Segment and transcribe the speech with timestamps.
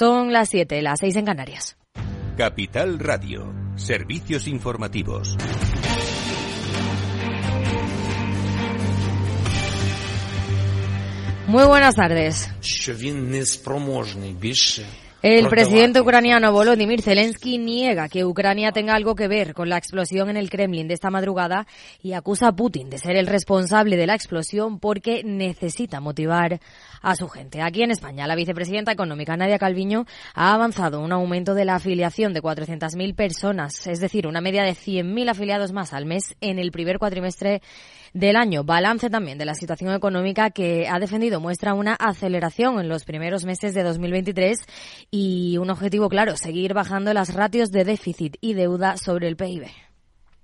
[0.00, 1.76] Son las 7, las 6 en Canarias.
[2.38, 5.36] Capital Radio, servicios informativos.
[11.48, 12.50] Muy buenas tardes.
[15.22, 20.30] El presidente ucraniano Volodymyr Zelensky niega que Ucrania tenga algo que ver con la explosión
[20.30, 21.66] en el Kremlin de esta madrugada
[22.02, 26.58] y acusa a Putin de ser el responsable de la explosión porque necesita motivar
[27.02, 27.60] a su gente.
[27.60, 32.32] Aquí en España, la vicepresidenta económica Nadia Calviño ha avanzado un aumento de la afiliación
[32.32, 36.72] de 400.000 personas, es decir, una media de 100.000 afiliados más al mes en el
[36.72, 37.60] primer cuatrimestre
[38.12, 38.64] del año.
[38.64, 43.44] Balance también de la situación económica que ha defendido muestra una aceleración en los primeros
[43.44, 44.58] meses de 2023
[45.10, 49.66] y un objetivo claro, seguir bajando las ratios de déficit y deuda sobre el PIB.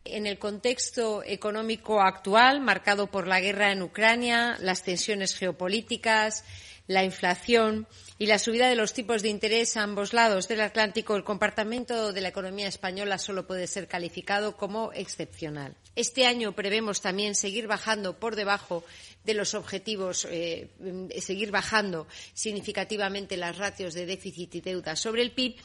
[0.05, 6.45] En el contexto económico actual, marcado por la guerra en Ucrania, las tensiones geopolíticas,
[6.87, 7.89] la inflación
[8.19, 12.13] y la subida de los tipos de interés a ambos lados del Atlántico, el comportamiento
[12.13, 15.75] de la economía española solo puede ser calificado como excepcional.
[15.95, 18.85] Este año prevemos también seguir bajando por debajo
[19.25, 20.69] de los objetivos, eh,
[21.21, 25.57] seguir bajando significativamente las ratios de déficit y deuda sobre el PIB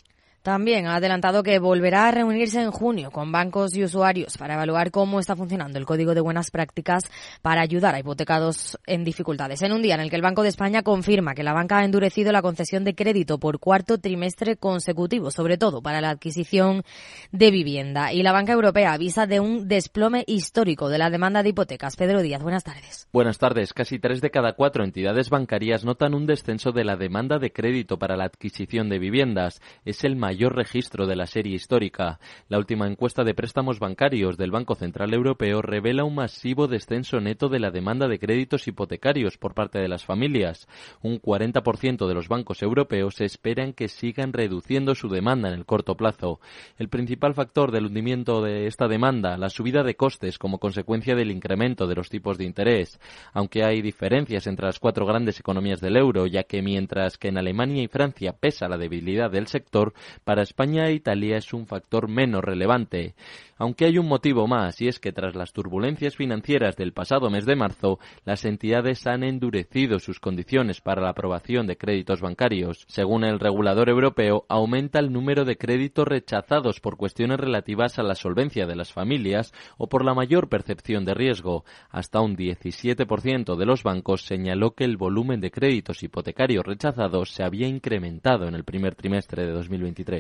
[0.41, 4.89] también ha adelantado que volverá a reunirse en junio con bancos y usuarios para evaluar
[4.89, 7.03] cómo está funcionando el Código de Buenas Prácticas
[7.41, 9.61] para ayudar a hipotecados en dificultades.
[9.61, 11.85] En un día en el que el Banco de España confirma que la banca ha
[11.85, 16.83] endurecido la concesión de crédito por cuarto trimestre consecutivo, sobre todo para la adquisición
[17.31, 18.11] de vivienda.
[18.11, 21.95] Y la Banca Europea avisa de un desplome histórico de la demanda de hipotecas.
[21.95, 23.07] Pedro Díaz, buenas tardes.
[23.13, 23.73] Buenas tardes.
[23.73, 27.99] Casi tres de cada cuatro entidades bancarias notan un descenso de la demanda de crédito
[27.99, 29.61] para la adquisición de viviendas.
[29.85, 32.19] Es el mayor registro de la serie histórica.
[32.47, 37.49] La última encuesta de préstamos bancarios del Banco Central Europeo revela un masivo descenso neto
[37.49, 40.67] de la demanda de créditos hipotecarios por parte de las familias.
[41.01, 45.95] Un 40% de los bancos europeos esperan que sigan reduciendo su demanda en el corto
[45.95, 46.39] plazo.
[46.77, 51.31] El principal factor del hundimiento de esta demanda, la subida de costes como consecuencia del
[51.31, 52.99] incremento de los tipos de interés.
[53.33, 57.37] Aunque hay diferencias entre las cuatro grandes economías del euro, ya que mientras que en
[57.37, 62.43] Alemania y Francia pesa la debilidad del sector, para España Italia es un factor menos
[62.43, 63.15] relevante.
[63.57, 67.45] Aunque hay un motivo más, y es que tras las turbulencias financieras del pasado mes
[67.45, 72.85] de marzo, las entidades han endurecido sus condiciones para la aprobación de créditos bancarios.
[72.87, 78.15] Según el regulador europeo, aumenta el número de créditos rechazados por cuestiones relativas a la
[78.15, 81.63] solvencia de las familias o por la mayor percepción de riesgo.
[81.91, 87.43] Hasta un 17% de los bancos señaló que el volumen de créditos hipotecarios rechazados se
[87.43, 90.10] había incrementado en el primer trimestre de 2023.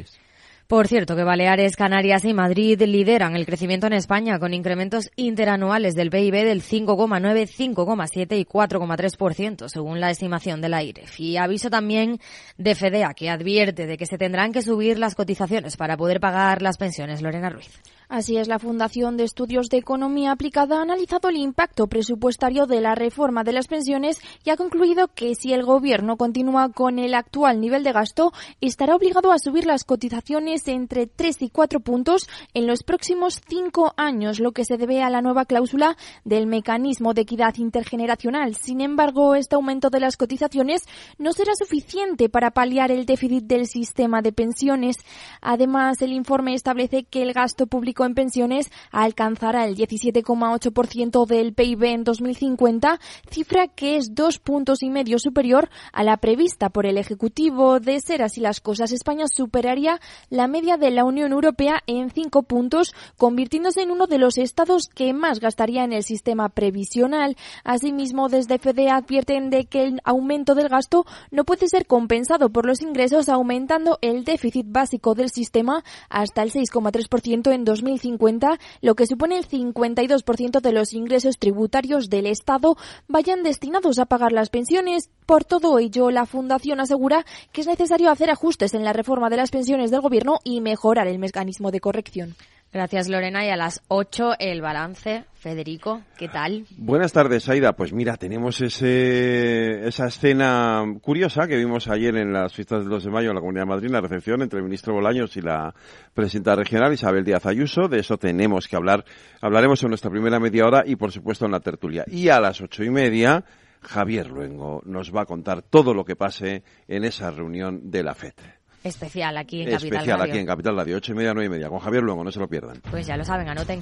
[0.71, 5.95] Por cierto, que Baleares, Canarias y Madrid lideran el crecimiento en España con incrementos interanuales
[5.95, 11.19] del PIB del 5,9, 5,7 y 4,3%, según la estimación de la IREF.
[11.19, 12.21] Y aviso también
[12.57, 16.61] de FEDEA, que advierte de que se tendrán que subir las cotizaciones para poder pagar
[16.61, 17.21] las pensiones.
[17.21, 17.81] Lorena Ruiz.
[18.11, 22.81] Así es, la Fundación de Estudios de Economía Aplicada ha analizado el impacto presupuestario de
[22.81, 27.13] la reforma de las pensiones y ha concluido que si el Gobierno continúa con el
[27.13, 32.27] actual nivel de gasto, estará obligado a subir las cotizaciones entre 3 y 4 puntos
[32.53, 35.95] en los próximos cinco años, lo que se debe a la nueva cláusula
[36.25, 38.55] del mecanismo de equidad intergeneracional.
[38.55, 40.83] Sin embargo, este aumento de las cotizaciones
[41.17, 44.97] no será suficiente para paliar el déficit del sistema de pensiones.
[45.39, 51.83] Además, el informe establece que el gasto público en pensiones alcanzará el 17,8% del PIB
[51.83, 56.97] en 2050, cifra que es dos puntos y medio superior a la prevista por el
[56.97, 57.79] Ejecutivo.
[57.79, 62.43] De ser así las cosas, España superaría la media de la Unión Europea en cinco
[62.43, 67.37] puntos, convirtiéndose en uno de los estados que más gastaría en el sistema previsional.
[67.63, 72.65] Asimismo, desde FEDE advierten de que el aumento del gasto no puede ser compensado por
[72.65, 78.95] los ingresos, aumentando el déficit básico del sistema hasta el 6,3% en 2050 2050, lo
[78.95, 82.75] que supone el 52% de los ingresos tributarios del Estado
[83.07, 85.09] vayan destinados a pagar las pensiones.
[85.25, 89.37] Por todo ello, la Fundación asegura que es necesario hacer ajustes en la reforma de
[89.37, 92.35] las pensiones del Gobierno y mejorar el mecanismo de corrección.
[92.73, 93.45] Gracias, Lorena.
[93.45, 95.25] Y a las 8 el balance.
[95.33, 96.65] Federico, ¿qué tal?
[96.77, 97.73] Buenas tardes, Aida.
[97.73, 103.05] Pues mira, tenemos ese, esa escena curiosa que vimos ayer en las fiestas del 2
[103.05, 105.73] de mayo en la Comunidad de Madrid, la recepción entre el ministro Bolaños y la
[106.13, 107.87] presidenta regional Isabel Díaz Ayuso.
[107.87, 109.03] De eso tenemos que hablar.
[109.41, 112.05] Hablaremos en nuestra primera media hora y, por supuesto, en la tertulia.
[112.07, 113.43] Y a las ocho y media,
[113.81, 118.13] Javier Luengo nos va a contar todo lo que pase en esa reunión de la
[118.13, 118.60] FED.
[118.83, 119.97] Especial aquí en Capital Radio.
[119.99, 121.69] Especial aquí en Capital Radio, ocho y media, nueve y media.
[121.69, 122.81] Con Javier Luengo, no se lo pierdan.
[122.89, 123.81] Pues ya lo saben, anoten.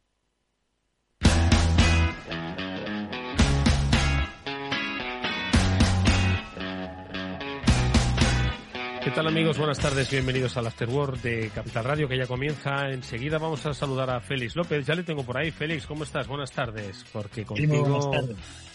[9.03, 9.57] ¿Qué tal amigos?
[9.57, 12.87] Buenas tardes, bienvenidos al Afterworld de Capital Radio que ya comienza.
[12.89, 14.85] Enseguida vamos a saludar a Félix López.
[14.85, 15.49] Ya le tengo por ahí.
[15.49, 16.27] Félix, ¿cómo estás?
[16.27, 17.03] Buenas tardes.
[17.11, 18.11] Porque contigo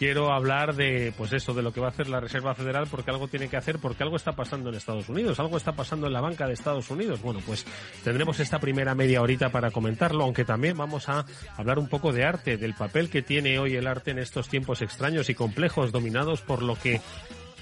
[0.01, 3.13] quiero hablar de, pues eso, de lo que va a hacer la Reserva Federal porque
[3.13, 6.13] algo tiene que hacer, porque algo está pasando en Estados Unidos, algo está pasando en
[6.13, 7.23] la banca de Estados Unidos.
[7.23, 7.65] Bueno, pues
[8.03, 11.25] tendremos esta primera media horita para comentarlo, aunque también vamos a
[11.57, 14.83] hablar un poco de arte, del papel que tiene hoy el arte en estos tiempos
[14.83, 17.01] extraños y complejos dominados por lo que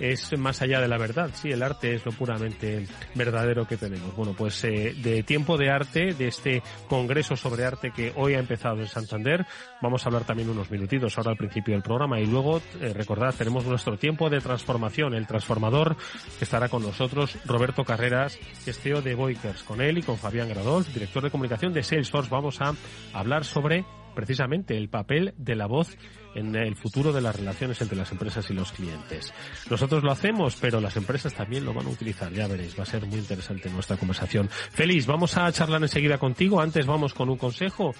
[0.00, 1.30] es más allá de la verdad.
[1.34, 4.14] Sí, el arte es lo puramente verdadero que tenemos.
[4.16, 8.38] Bueno, pues eh, de tiempo de arte, de este congreso sobre arte que hoy ha
[8.38, 9.46] empezado en Santander,
[9.80, 13.34] vamos a hablar también unos minutitos ahora al principio del programa y luego, eh, recordad,
[13.36, 15.96] tenemos nuestro tiempo de transformación, el transformador
[16.38, 20.48] que estará con nosotros, Roberto Carreras, que CEO de Boikers, con él y con Fabián
[20.48, 22.30] Gradol, director de comunicación de Salesforce.
[22.30, 22.74] Vamos a
[23.12, 25.96] hablar sobre precisamente el papel de la voz
[26.34, 29.32] en el futuro de las relaciones entre las empresas y los clientes.
[29.70, 32.86] Nosotros lo hacemos, pero las empresas también lo van a utilizar, ya veréis, va a
[32.86, 34.48] ser muy interesante nuestra conversación.
[34.48, 37.94] Feliz, vamos a charlar enseguida contigo, antes vamos con un consejo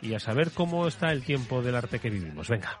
[0.00, 2.48] y a saber cómo está el tiempo del arte que vivimos.
[2.48, 2.80] Venga.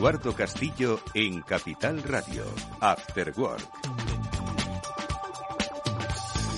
[0.00, 2.42] Eduardo Castillo en Capital Radio,
[2.80, 3.68] After Work.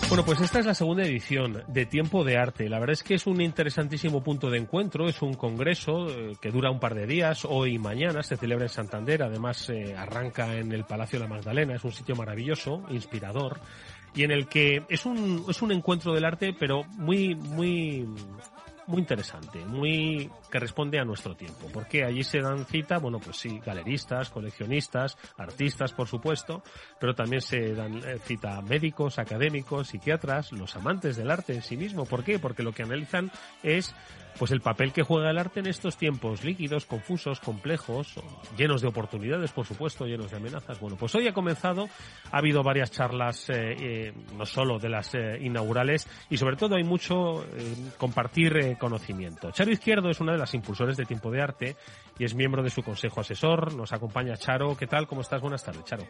[0.09, 2.69] Bueno, pues esta es la segunda edición de Tiempo de Arte.
[2.69, 6.53] La verdad es que es un interesantísimo punto de encuentro, es un congreso eh, que
[6.53, 10.55] dura un par de días, hoy y mañana, se celebra en Santander, además eh, arranca
[10.55, 13.59] en el Palacio de la Magdalena, es un sitio maravilloso, inspirador,
[14.15, 18.07] y en el que es un, es un encuentro del arte, pero muy, muy
[18.87, 23.37] muy interesante, muy que responde a nuestro tiempo, porque allí se dan cita, bueno, pues
[23.37, 26.63] sí, galeristas, coleccionistas, artistas, por supuesto,
[27.01, 31.77] pero también se dan eh, cita médicos, académicos, psiquiatras, los amantes del arte en sí
[31.77, 32.05] mismo.
[32.05, 32.39] ¿Por qué?
[32.39, 33.31] Porque lo que analizan
[33.63, 33.95] es
[34.39, 38.15] pues el papel que juega el arte en estos tiempos líquidos, confusos, complejos,
[38.57, 40.81] llenos de oportunidades, por supuesto, llenos de amenazas.
[40.81, 41.89] Bueno, pues hoy ha comenzado,
[42.31, 46.77] ha habido varias charlas, eh, eh, no solo de las eh, inaugurales, y sobre todo
[46.77, 47.45] hay mucho
[47.99, 49.51] compartir conocimiento.
[49.51, 51.77] Charo Izquierdo es una de las impulsores de Tiempo de Arte
[52.19, 53.75] y es miembro de su consejo asesor.
[53.75, 54.77] Nos acompaña Charo.
[54.77, 55.07] ¿Qué tal?
[55.07, 55.41] ¿Cómo estás?
[55.41, 56.05] Buenas tardes, Charo.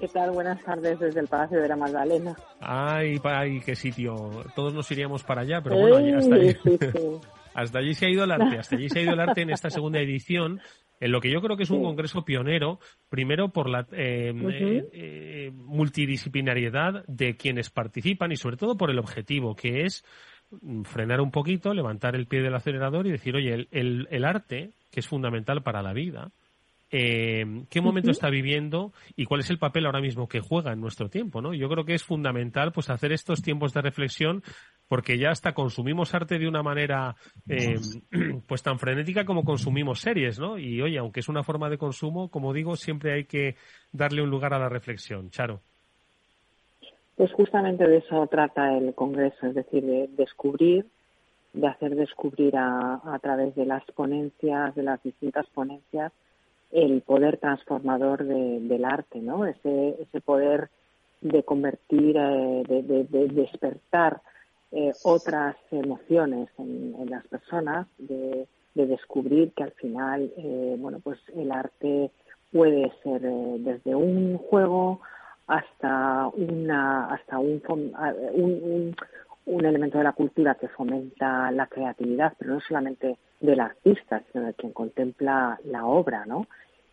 [0.00, 0.30] ¿Qué tal?
[0.30, 2.34] Buenas tardes desde el Palacio de la Magdalena.
[2.58, 4.14] Ay, ay, qué sitio.
[4.56, 6.56] Todos nos iríamos para allá, pero bueno, hasta allí.
[7.54, 9.50] hasta allí se ha ido el arte, hasta allí se ha ido el arte en
[9.50, 10.58] esta segunda edición,
[11.00, 12.78] en lo que yo creo que es un congreso pionero,
[13.10, 18.98] primero por la eh, eh, eh, multidisciplinariedad de quienes participan y sobre todo por el
[18.98, 20.02] objetivo, que es
[20.84, 25.00] frenar un poquito, levantar el pie del acelerador y decir, oye, el, el arte, que
[25.00, 26.32] es fundamental para la vida,
[26.90, 30.80] eh, qué momento está viviendo y cuál es el papel ahora mismo que juega en
[30.80, 31.54] nuestro tiempo, ¿no?
[31.54, 34.42] Yo creo que es fundamental pues hacer estos tiempos de reflexión
[34.88, 37.14] porque ya hasta consumimos arte de una manera
[37.48, 37.76] eh,
[38.48, 40.58] pues tan frenética como consumimos series, ¿no?
[40.58, 43.54] Y oye, aunque es una forma de consumo, como digo, siempre hay que
[43.92, 45.30] darle un lugar a la reflexión.
[45.30, 45.60] Charo.
[47.16, 50.86] Pues justamente de eso trata el Congreso, es decir, de descubrir,
[51.52, 56.12] de hacer descubrir a, a través de las ponencias, de las distintas ponencias,
[56.70, 59.46] el poder transformador del arte, ¿no?
[59.46, 60.70] Ese, ese poder
[61.20, 64.20] de convertir, eh, de, despertar
[64.72, 71.52] eh, otras emociones en, las personas, de, descubrir que al final, eh, bueno, pues el
[71.52, 72.10] arte
[72.50, 75.00] puede ser desde un juego
[75.46, 78.96] hasta una hasta un, un,
[79.44, 84.44] un, elemento de la cultura que fomenta la creatividad, pero no solamente del artista, sino
[84.46, 86.46] de quien contempla la obra, ¿no?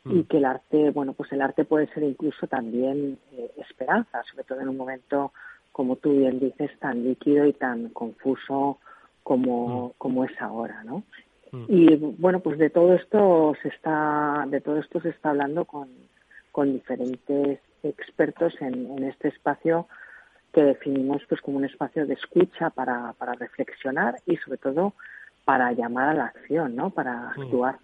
[0.06, 0.24] Y mm.
[0.24, 4.62] que el arte, bueno, pues el arte puede ser incluso también eh, esperanza, sobre todo
[4.62, 5.34] en un momento,
[5.72, 8.80] como tú bien dices, tan líquido y tan confuso
[9.24, 9.92] como, mm.
[9.98, 11.04] como es ahora, ¿no?
[11.52, 11.66] Mm.
[11.68, 15.90] Y bueno, pues de todo esto se está, de todo esto se está hablando con,
[16.52, 19.88] con diferentes expertos en, este espacio
[20.54, 24.94] que definimos pues como un espacio de escucha para, para reflexionar y sobre todo
[25.48, 26.90] para llamar a la acción, ¿no?
[26.90, 27.42] Para mm.
[27.42, 27.78] actuar.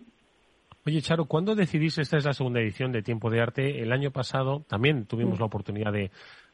[0.86, 4.12] Oye, Charo, ¿cuándo decidís, esta es la segunda edición de Tiempo de Arte, el año
[4.12, 5.40] pasado también tuvimos mm.
[5.40, 6.12] la oportunidad de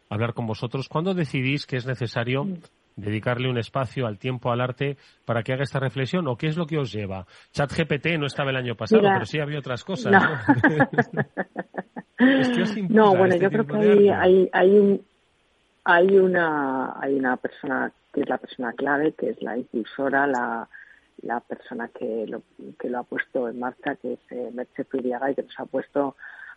[0.08, 2.60] hablar con vosotros, ¿cuándo decidís que es necesario mm.
[2.96, 6.58] dedicarle un espacio al tiempo al arte para que haga esta reflexión o qué es
[6.58, 7.26] lo que os lleva?
[7.54, 10.12] ChatGPT no estaba el año pasado, pero sí había otras cosas.
[12.88, 15.02] No, bueno, este yo creo que hay, hay, hay, un,
[15.86, 20.70] hay, una, hay una persona que es la persona clave, que es la impulsora, la,
[21.22, 22.42] la persona que lo,
[22.80, 26.16] que lo ha puesto en marcha, que es eh, Merche y que nos ha puesto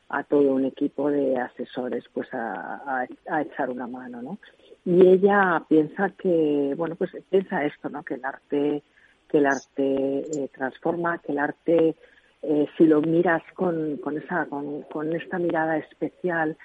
[0.08, 4.38] a todo un equipo de asesores pues a, a, echar una mano, ¿no?
[4.84, 8.02] Y ella piensa que, bueno, pues piensa esto, ¿no?
[8.02, 8.82] Que el arte,
[9.28, 11.96] que el arte eh, transforma, que el arte
[12.42, 16.56] eh, si lo miras con, con, esa, con, esta mirada especial,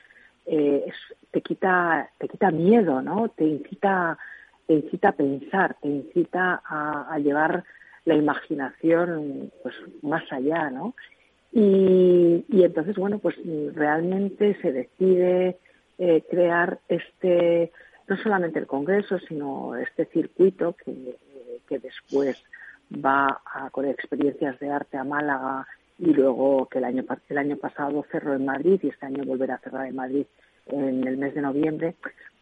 [0.48, 0.92] eh,
[1.30, 3.30] te, quita, te quita miedo, ¿no?
[3.30, 4.18] Te incita,
[4.66, 7.64] te incita a pensar, te incita a, llevar
[8.08, 10.96] la imaginación pues, más allá, ¿no?
[11.52, 13.36] Y, y entonces, bueno, pues
[13.74, 15.58] realmente se decide
[15.98, 17.72] eh, crear este,
[18.08, 21.18] no solamente el Congreso, sino este circuito que,
[21.80, 22.42] después
[22.94, 25.68] va a, con experiencias de arte a Málaga
[26.00, 29.56] y luego que el año, el año pasado cerró en Madrid y este año volverá
[29.56, 30.26] a cerrar en Madrid
[30.68, 31.96] en el mes de noviembre,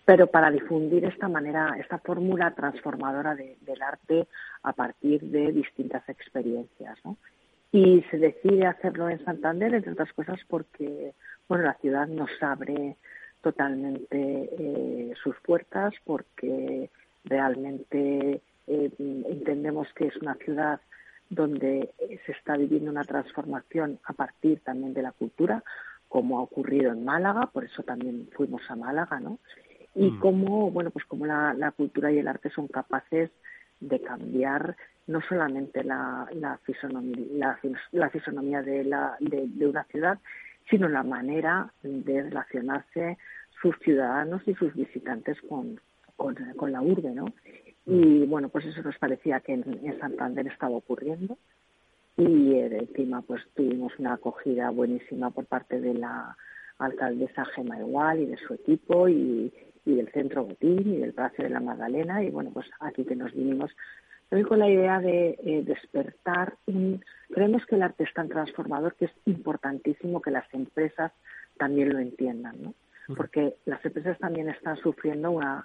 [0.05, 4.27] pero para difundir esta manera, esta fórmula transformadora del arte
[4.61, 6.97] a partir de distintas experiencias.
[7.03, 7.17] ¿no?
[7.71, 11.13] Y se decide hacerlo en Santander, entre otras cosas, porque
[11.49, 12.97] bueno, la ciudad nos abre
[13.41, 16.89] totalmente eh, sus puertas, porque
[17.23, 20.79] realmente eh, entendemos que es una ciudad
[21.29, 21.89] donde
[22.25, 25.63] se está viviendo una transformación a partir también de la cultura,
[26.07, 29.39] como ha ocurrido en Málaga, por eso también fuimos a Málaga, ¿no?
[29.95, 30.19] Y mm.
[30.19, 33.31] cómo, bueno, pues como la, cultura y el arte son capaces
[33.79, 34.75] de cambiar
[35.07, 37.57] no solamente la, la, fisonomía,
[37.91, 40.19] la, fisonomía de, la, de, una ciudad,
[40.69, 43.17] sino la manera de relacionarse
[43.61, 45.79] sus ciudadanos y sus visitantes con,
[46.15, 47.25] con, con la urbe, ¿no?
[47.85, 51.37] Y bueno, pues eso nos parecía que en, Santander estaba ocurriendo.
[52.17, 56.35] Y eh, encima pues tuvimos una acogida buenísima por parte de la
[56.79, 59.53] alcaldesa Gema Igual y de su equipo y,
[59.93, 62.23] del Centro Botín y del Palacio de la Magdalena.
[62.23, 63.71] Y bueno, pues aquí que nos vinimos
[64.29, 66.55] también con la idea de eh, despertar.
[67.29, 71.11] creemos que el arte es tan transformador que es importantísimo que las empresas
[71.57, 72.73] también lo entiendan, ¿no?
[73.15, 75.63] Porque las empresas también están sufriendo una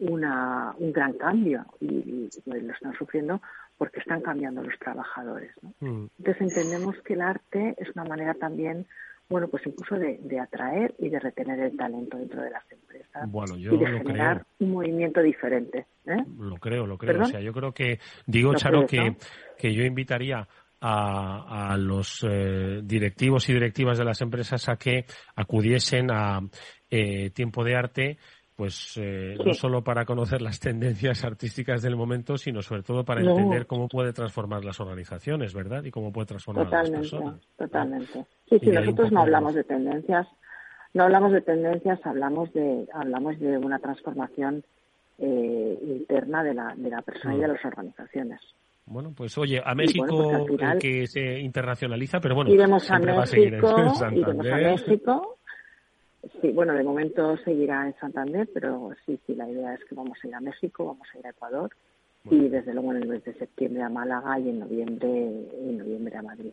[0.00, 3.40] una, un gran cambio y, lo están sufriendo
[3.76, 5.52] porque están cambiando los trabajadores.
[5.62, 5.72] ¿no?
[5.80, 6.08] Mm.
[6.18, 8.86] Entonces entendemos que el arte es una manera también,
[9.30, 13.78] bueno, pues incluso de, atraer y de retener el talento dentro de las empresas y
[13.78, 15.86] de generar un movimiento diferente.
[16.04, 16.24] ¿eh?
[16.36, 17.22] Lo creo, lo creo.
[17.22, 19.16] O sea, yo creo que, digo, Charo, que,
[19.56, 20.48] que yo invitaría
[20.80, 25.04] a, a, los eh, directivos y directivas de las empresas a que
[25.36, 26.40] acudiesen a
[26.90, 28.18] eh, tiempo de arte
[28.60, 33.22] pues eh, no solo para conocer las tendencias artísticas del momento, sino sobre todo para
[33.22, 35.82] entender cómo puede transformar las organizaciones, ¿verdad?
[35.82, 37.48] Y cómo puede transformar totalmente, las personas.
[37.56, 38.26] Totalmente.
[38.50, 40.28] Sí, sí, nosotros no hablamos de tendencias,
[40.92, 44.62] no hablamos de tendencias, hablamos de hablamos de una transformación
[45.16, 47.52] eh, interna de la, de la persona y de mm.
[47.52, 48.40] las organizaciones.
[48.84, 54.02] Bueno, pues oye, a México pues que se internacionaliza, pero bueno, iremos a México, iremos
[54.02, 55.38] a México
[56.40, 60.18] Sí, bueno, de momento seguirá en Santander, pero sí, sí, la idea es que vamos
[60.22, 61.70] a ir a México, vamos a ir a Ecuador
[62.30, 66.16] y desde luego en el mes de septiembre a Málaga y en noviembre, en noviembre
[66.18, 66.52] a Madrid.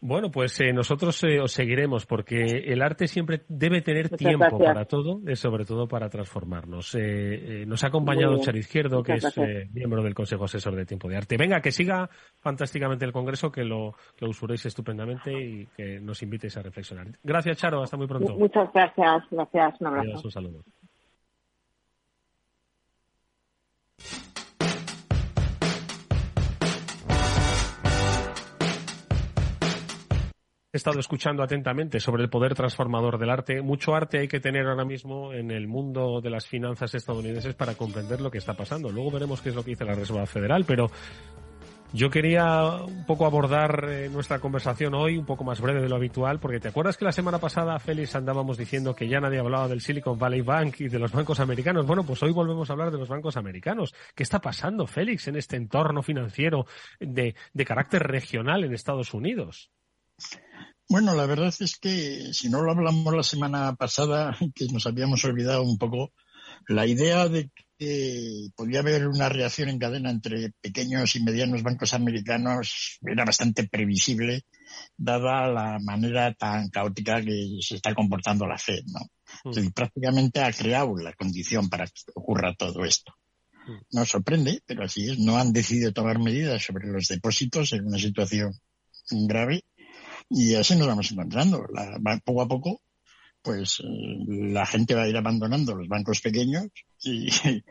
[0.00, 4.84] Bueno, pues eh, nosotros eh, os seguiremos porque el arte siempre debe tener tiempo para
[4.84, 6.94] todo, y sobre todo para transformarnos.
[6.94, 9.36] Eh, nos ha acompañado Char Izquierdo, que es
[9.72, 11.36] miembro del Consejo Asesor de Tiempo de Arte.
[11.38, 12.10] Venga, que siga
[12.40, 17.06] fantásticamente el Congreso, que lo, que usuréis estupendamente y que nos invitéis a reflexionar.
[17.22, 17.82] Gracias, Charo.
[17.82, 18.36] Hasta muy pronto.
[18.36, 19.24] Muchas gracias.
[19.30, 19.80] Gracias.
[19.80, 20.20] Un abrazo.
[20.24, 20.62] un saludo.
[30.76, 33.62] He estado escuchando atentamente sobre el poder transformador del arte.
[33.62, 37.74] Mucho arte hay que tener ahora mismo en el mundo de las finanzas estadounidenses para
[37.74, 38.90] comprender lo que está pasando.
[38.90, 40.90] Luego veremos qué es lo que dice la Reserva Federal, pero
[41.92, 45.96] yo quería un poco abordar eh, nuestra conversación hoy, un poco más breve de lo
[45.96, 49.68] habitual, porque te acuerdas que la semana pasada, Félix, andábamos diciendo que ya nadie hablaba
[49.68, 51.86] del Silicon Valley Bank y de los bancos americanos.
[51.86, 53.94] Bueno, pues hoy volvemos a hablar de los bancos americanos.
[54.14, 56.66] ¿Qué está pasando, Félix, en este entorno financiero
[57.00, 59.70] de, de carácter regional en Estados Unidos?
[60.88, 65.24] Bueno, la verdad es que si no lo hablamos la semana pasada, que nos habíamos
[65.24, 66.12] olvidado un poco,
[66.68, 71.92] la idea de que podía haber una reacción en cadena entre pequeños y medianos bancos
[71.92, 74.44] americanos era bastante previsible,
[74.96, 79.00] dada la manera tan caótica que se está comportando la Fed, ¿no?
[79.44, 79.72] Mm.
[79.74, 83.12] prácticamente ha creado la condición para que ocurra todo esto.
[83.66, 83.96] Mm.
[83.96, 85.18] Nos sorprende, pero así es.
[85.18, 88.52] No han decidido tomar medidas sobre los depósitos en una situación
[89.10, 89.64] grave
[90.30, 91.66] y así nos vamos encontrando.
[91.72, 92.80] La, poco a poco
[93.46, 93.84] pues eh,
[94.26, 96.66] la gente va a ir abandonando los bancos pequeños
[97.04, 97.28] y,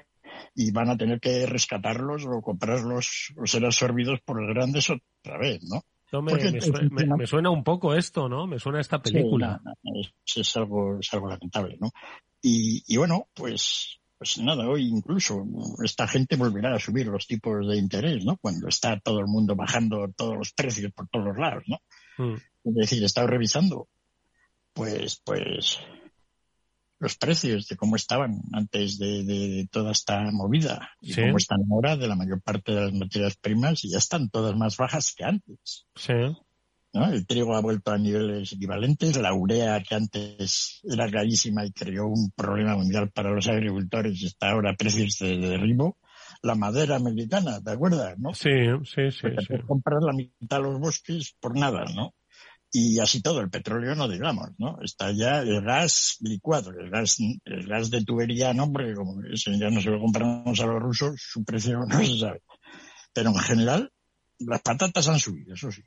[0.56, 5.38] y van a tener que rescatarlos o comprarlos o ser absorbidos por los grandes otra
[5.38, 5.84] vez, ¿no?
[6.22, 8.48] me, suena, un poco esto, ¿no?
[8.48, 9.62] Me suena esta película.
[10.24, 11.92] es, algo, es algo lamentable, ¿no?
[12.42, 15.44] Y, y bueno, pues, pues nada, hoy incluso
[15.84, 18.38] esta gente volverá a subir los tipos de interés, ¿no?
[18.38, 21.80] Cuando está todo el mundo bajando todos los precios por todos los lados, ¿no?
[22.18, 22.36] Mm.
[22.66, 23.88] Es decir, he estado revisando
[24.74, 25.80] pues, pues,
[27.00, 32.08] los precios de cómo estaban antes de, toda esta movida y cómo están ahora de
[32.08, 35.88] la mayor parte de las materias primas y ya están todas más bajas que antes.
[35.96, 36.14] Sí.
[36.94, 42.08] El trigo ha vuelto a niveles equivalentes, la urea que antes era carísima y creó
[42.08, 45.98] un problema mundial para los agricultores está ahora a precios de, derribo.
[46.46, 48.18] La madera americana, ¿te acuerdas?
[48.20, 48.34] ¿no?
[48.34, 48.50] Sí,
[48.84, 49.28] sí, sí.
[49.48, 49.54] sí.
[49.66, 52.14] comprar la mitad de los bosques por nada, ¿no?
[52.78, 54.82] y así todo, el petróleo no digamos, ¿no?
[54.82, 58.70] Está ya el gas licuado, el gas, el gas de tubería, ¿no?
[58.70, 62.42] Porque como ya no se lo compramos a los rusos, su precio no se sabe.
[63.14, 63.92] Pero en general,
[64.40, 65.84] las patatas han subido, eso sí.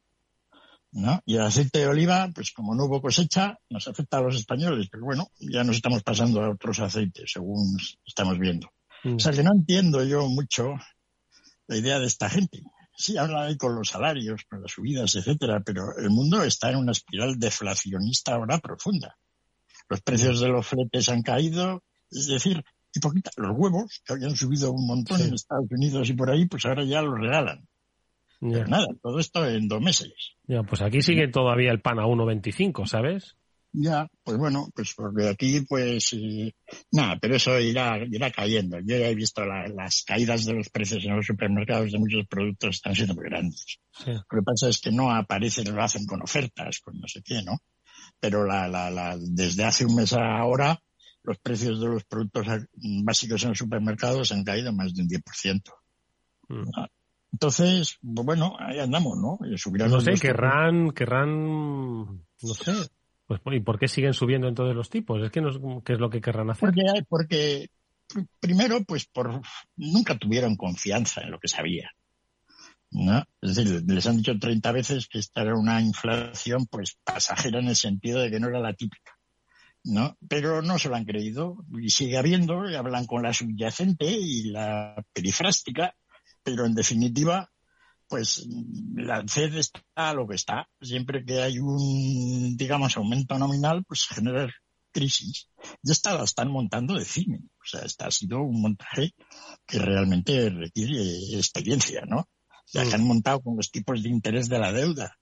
[0.93, 1.21] ¿no?
[1.27, 4.89] Y el aceite de oliva, pues como no hubo cosecha, nos afecta a los españoles,
[4.91, 8.71] pero bueno, ya nos estamos pasando a otros aceites, según estamos viendo.
[9.05, 9.17] Mm.
[9.17, 10.75] O sea que no entiendo yo mucho
[11.67, 12.63] la idea de esta gente
[12.99, 16.79] sí habla ahí con los salarios, con las subidas, etcétera, pero el mundo está en
[16.79, 19.17] una espiral deflacionista ahora profunda.
[19.89, 22.63] Los precios de los fletes han caído, es decir,
[23.01, 26.67] poquita, los huevos, que habían subido un montón en Estados Unidos y por ahí, pues
[26.67, 27.69] ahora ya los regalan.
[28.41, 30.35] nada, todo esto en dos meses.
[30.49, 33.37] Ya, pues aquí sigue todavía el pan a 1.25, ¿sabes?
[33.73, 36.17] Ya, pues bueno, pues porque aquí pues
[36.91, 38.79] nada, pero eso irá, irá cayendo.
[38.81, 42.77] Yo ya he visto las caídas de los precios en los supermercados de muchos productos
[42.77, 43.79] están siendo muy grandes.
[44.07, 47.43] Lo que pasa es que no aparecen, lo hacen con ofertas, con no sé qué,
[47.43, 47.59] ¿no?
[48.19, 50.81] Pero la, la, la, desde hace un mes a ahora
[51.23, 52.47] los precios de los productos
[53.05, 55.63] básicos en los supermercados han caído más de un 10%.
[56.49, 56.71] Mm.
[57.33, 59.39] Entonces, pues bueno, ahí andamos, ¿no?
[59.89, 62.73] no sé, querrán, querrán, no sé,
[63.29, 65.23] pues, ¿Y por qué siguen subiendo entonces los tipos?
[65.23, 65.43] ¿Es que
[65.85, 66.71] ¿Qué es lo que querrán hacer?
[66.71, 67.71] Porque, porque
[68.41, 69.43] primero, pues por
[69.77, 71.91] nunca tuvieron confianza en lo que sabía.
[72.91, 73.23] ¿no?
[73.43, 77.69] Es decir, les han dicho 30 veces que esta era una inflación pues pasajera en
[77.69, 79.13] el sentido de que no era la típica.
[79.85, 80.17] ¿no?
[80.27, 84.45] Pero no se lo han creído y sigue habiendo, y hablan con la subyacente y
[84.45, 85.95] la perifrástica,
[86.43, 87.51] pero en definitiva
[88.09, 88.47] pues
[88.95, 90.69] la FED está a lo que está.
[90.81, 94.53] Siempre que hay un, digamos, aumento nominal, pues genera
[94.91, 95.49] crisis.
[95.83, 97.41] Ya está, la están montando de cine.
[97.61, 99.15] O sea, este ha sido un montaje
[99.67, 102.29] que realmente requiere experiencia, ¿no?
[102.73, 105.17] Ya que han montado con los tipos de interés de la deuda,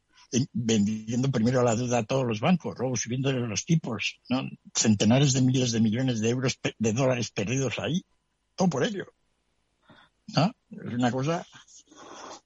[0.53, 4.49] vendiendo primero la deuda a todos los bancos, luego subiendo los tipos, ¿no?
[4.75, 8.05] Centenares de miles de millones de euros, de dólares perdidos ahí.
[8.55, 9.07] Todo por ello.
[10.29, 10.53] ¿No?
[10.71, 11.47] Es una cosa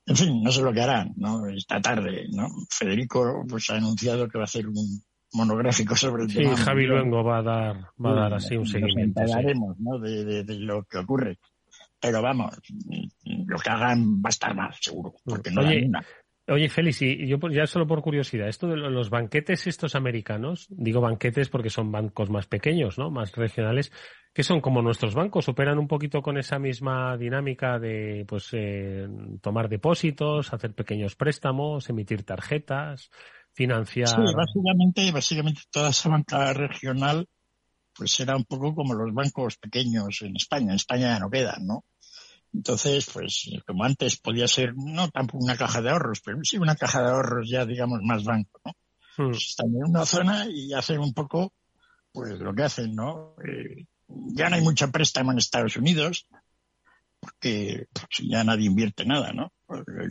[0.06, 1.46] en fin, no sé lo que harán, ¿no?
[1.46, 2.48] Esta tarde, ¿no?
[2.70, 6.56] Federico pues ha anunciado que va a hacer un monográfico sobre el tema.
[6.56, 9.20] Sí, Javi Luengo va a dar, va a dar así un seguimiento.
[9.20, 9.98] Nos ¿no?
[9.98, 11.38] De, lo que ocurre.
[12.00, 12.56] Pero vamos,
[13.24, 16.06] lo que hagan va a estar mal, seguro, porque no Oye, nada.
[16.48, 21.00] Oye, Félix, y yo ya solo por curiosidad, esto de los banquetes estos americanos, digo
[21.00, 23.10] banquetes porque son bancos más pequeños, ¿no?
[23.10, 23.92] Más regionales,
[24.32, 29.08] que son como nuestros bancos, operan un poquito con esa misma dinámica de pues eh,
[29.40, 33.10] tomar depósitos, hacer pequeños préstamos, emitir tarjetas,
[33.52, 34.08] financiar.
[34.08, 37.26] Sí, básicamente, básicamente toda esa banca regional
[37.92, 40.70] pues era un poco como los bancos pequeños en España.
[40.70, 41.84] En España ya no quedan, ¿no?
[42.52, 46.76] Entonces, pues como antes podía ser no tampoco una caja de ahorros, pero sí una
[46.76, 48.72] caja de ahorros ya digamos más banco, ¿no?
[49.16, 49.30] Hmm.
[49.30, 51.52] Pues en una zona y hacen un poco,
[52.12, 53.34] pues lo que hacen, ¿no?
[53.44, 53.86] Eh,
[54.34, 56.26] ya no hay mucho préstamo en Estados Unidos,
[57.20, 59.52] porque pues, ya nadie invierte nada, ¿no?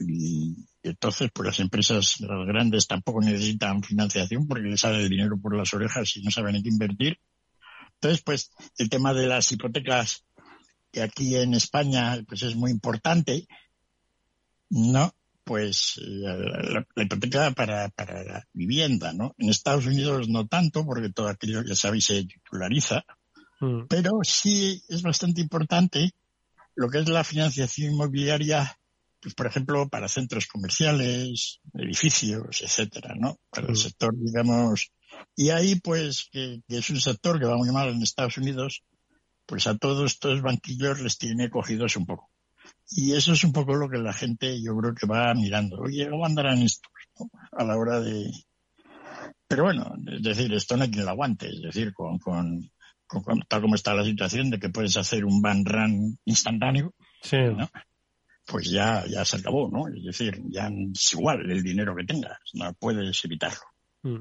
[0.08, 5.56] Y entonces, pues las empresas grandes tampoco necesitan financiación porque les sale el dinero por
[5.56, 7.20] las orejas y no saben en qué invertir.
[7.96, 10.24] Entonces, pues el tema de las hipotecas,
[10.92, 13.48] que aquí en España pues es muy importante,
[14.70, 15.14] ¿no?
[15.44, 19.36] Pues la, hipoteca para, para la vivienda, ¿no?
[19.38, 23.04] En Estados Unidos no tanto, porque todo aquello, ya sabéis, se titulariza,
[23.60, 23.88] mm.
[23.88, 26.12] pero sí es bastante importante
[26.76, 28.78] lo que es la financiación inmobiliaria,
[29.20, 33.38] pues por ejemplo, para centros comerciales, edificios, etcétera, ¿no?
[33.50, 34.92] Para el sector, digamos,
[35.36, 38.84] y ahí pues, que, es un sector que va muy mal en Estados Unidos,
[39.46, 42.30] pues a todos estos banquillos les tiene cogidos un poco.
[42.92, 45.80] Y eso es un poco lo que la gente yo creo que va mirando.
[45.80, 46.92] Oye, ¿cómo andarán estos?
[47.52, 48.32] A la hora de...
[49.48, 51.50] Pero bueno, es decir, esto no hay quien lo aguante.
[51.50, 52.70] Es decir, con, con,
[53.48, 56.94] tal como está la situación de que puedes hacer un ban run instantáneo,
[58.46, 59.88] pues ya, ya se acabó, ¿no?
[59.88, 63.62] Es decir, ya es igual el dinero que tengas, no puedes evitarlo.
[64.04, 64.20] Mm.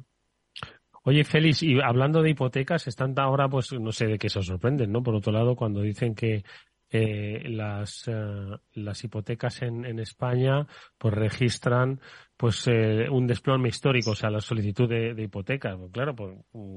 [1.05, 4.93] Oye, Félix, y hablando de hipotecas, están ahora, pues no sé de qué se sorprenden,
[4.93, 5.03] ¿no?
[5.03, 6.45] Por otro lado, cuando dicen que
[6.91, 12.01] eh, las, eh, las hipotecas en, en España pues registran
[12.37, 15.77] pues eh, un desplome histórico, o sea, la solicitud de, de hipotecas.
[15.77, 16.37] Pues, claro, pues,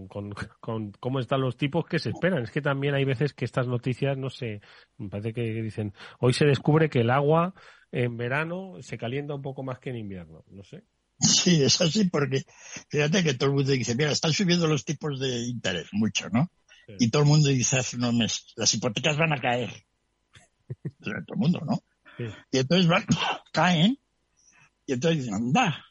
[0.09, 2.43] con, con, cómo están los tipos que se esperan.
[2.43, 4.61] Es que también hay veces que estas noticias, no sé,
[4.97, 7.53] me parece que dicen, hoy se descubre que el agua
[7.91, 10.83] en verano se calienta un poco más que en invierno, no sé.
[11.19, 12.43] Sí, es así porque
[12.89, 16.49] fíjate que todo el mundo dice, mira, están subiendo los tipos de interés mucho, ¿no?
[16.97, 19.69] Y todo el mundo dice hace unos meses, las hipotecas van a caer.
[20.99, 21.79] Todo el mundo, ¿no?
[22.51, 23.05] Y entonces van,
[23.53, 23.97] caen,
[24.85, 25.85] y entonces dicen, anda,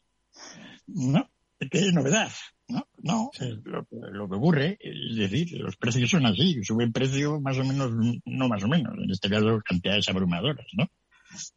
[0.87, 1.31] ¿no?
[1.71, 2.31] ¿Qué novedad?
[2.69, 3.31] No, no,
[3.65, 7.91] lo, lo, que ocurre, es decir, los precios son así, suben precio más o menos,
[8.25, 10.87] no más o menos, en este caso cantidades abrumadoras, ¿no?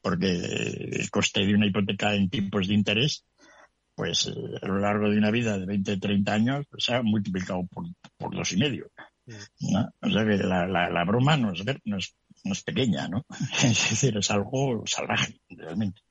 [0.01, 3.25] Porque el coste de una hipoteca en tipos de interés
[3.95, 7.03] pues eh, a lo largo de una vida de 20, 30 años, pues, se ha
[7.03, 7.86] multiplicado por,
[8.17, 8.89] por dos y medio.
[9.25, 13.25] O sea que la, la, la broma no es, no, es, no es pequeña, ¿no?
[13.63, 16.01] Es decir, es algo salvaje, realmente.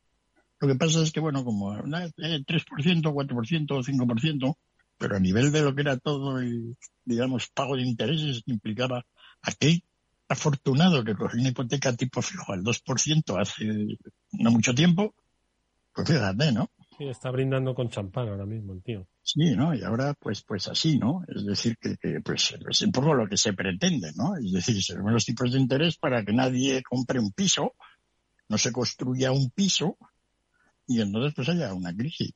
[0.60, 4.56] Lo que pasa es que, bueno, como 3%, 4% o 5%,
[4.96, 9.04] pero a nivel de lo que era todo el, digamos, pago de intereses que implicaba
[9.42, 9.82] aquel
[10.28, 13.98] afortunado que cogió una hipoteca tipo fijo al 2% hace
[14.30, 15.14] no mucho tiempo,
[15.92, 16.70] pues fíjate, ¿no?
[16.96, 19.06] Sí, está brindando con champán ahora mismo el tío.
[19.24, 19.74] Sí, ¿no?
[19.74, 21.22] Y ahora, pues, pues así, ¿no?
[21.28, 24.36] Es decir, que, pues, es un poco lo que se pretende, ¿no?
[24.36, 27.74] Es decir, se los tipos de interés para que nadie compre un piso,
[28.48, 29.96] no se construya un piso,
[30.86, 32.32] y entonces pues haya una crisis.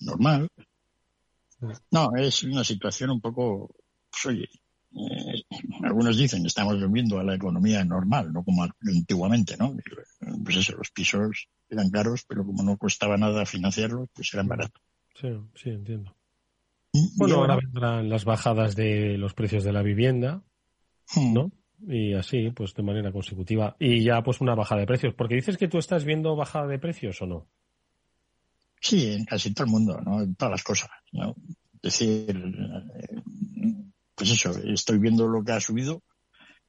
[0.00, 0.48] Normal.
[1.90, 3.74] No, es una situación un poco,
[4.10, 4.48] pues oye,
[4.92, 5.42] eh,
[5.82, 9.74] algunos dicen estamos volviendo a la economía normal, no como antiguamente, ¿no?
[10.44, 14.82] Pues eso, los pisos eran caros, pero como no costaba nada financiarlos, pues eran baratos.
[15.14, 16.16] Sí, sí, entiendo.
[17.16, 20.42] Bueno, ahora vendrán las bajadas de los precios de la vivienda,
[21.14, 21.32] hmm.
[21.32, 21.52] ¿no?
[21.86, 23.76] Y así, pues de manera consecutiva.
[23.78, 25.14] Y ya, pues una bajada de precios.
[25.14, 27.48] Porque dices que tú estás viendo bajada de precios o no?
[28.80, 30.22] Sí, en casi todo el mundo, ¿no?
[30.22, 31.34] En todas las cosas, ¿no?
[31.74, 33.22] Es decir, eh,
[34.14, 36.02] pues eso, estoy viendo lo que ha subido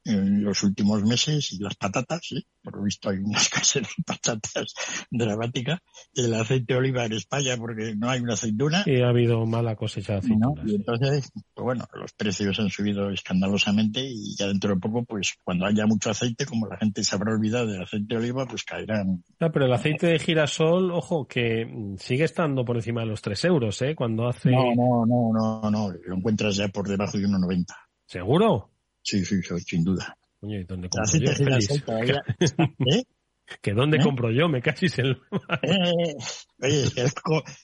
[0.05, 2.45] en los últimos meses y las patatas, ¿sí?
[2.63, 4.73] por lo visto hay una escasez de patatas
[5.09, 5.81] dramática,
[6.13, 8.83] el aceite de oliva en España porque no hay una aceituna.
[8.85, 10.65] Y ha habido mala cosecha de aceitunas.
[10.65, 15.35] Y entonces, pues bueno, los precios han subido escandalosamente y ya dentro de poco, pues
[15.43, 18.63] cuando haya mucho aceite, como la gente se habrá olvidado del aceite de oliva, pues
[18.63, 19.23] caerán.
[19.39, 23.45] Ah, pero el aceite de girasol, ojo, que sigue estando por encima de los 3
[23.45, 23.95] euros, ¿eh?
[23.95, 24.51] Cuando hace...
[24.51, 27.65] No, no, no, no, no, lo encuentras ya por debajo de 1,90.
[28.05, 28.74] ¿Seguro?
[29.05, 30.17] Sí, sí, sin duda.
[30.41, 32.17] Oye, ¿dónde compro yo?
[32.91, 33.03] ¿Eh?
[33.61, 34.49] ¿Que dónde compro yo?
[34.49, 35.21] Me cachis el...
[35.61, 36.15] eh,
[36.59, 36.89] oye,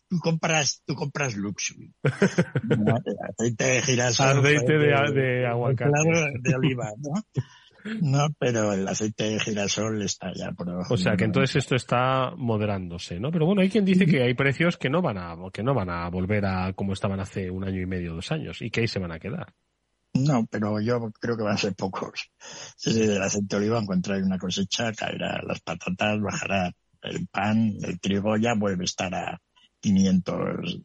[0.07, 1.91] tú compras, tú compras Luxury.
[3.27, 4.37] aceite de girasol.
[4.37, 5.91] Aceite de, de, de aguacate.
[6.41, 7.23] De oliva, ¿no?
[8.03, 10.93] No, pero el aceite de girasol está ya por debajo.
[10.93, 13.31] O sea, que entonces esto está moderándose, ¿no?
[13.31, 15.89] Pero bueno, hay quien dice que hay precios que no van a, que no van
[15.89, 18.87] a volver a como estaban hace un año y medio, dos años, y que ahí
[18.87, 19.55] se van a quedar.
[20.13, 22.31] No, pero yo creo que van a ser pocos.
[22.75, 27.99] Si el aceite de oliva encontrar una cosecha, caerá las patatas, bajará el pan, el
[27.99, 29.41] trigo ya vuelve a estar a
[29.79, 30.83] 500,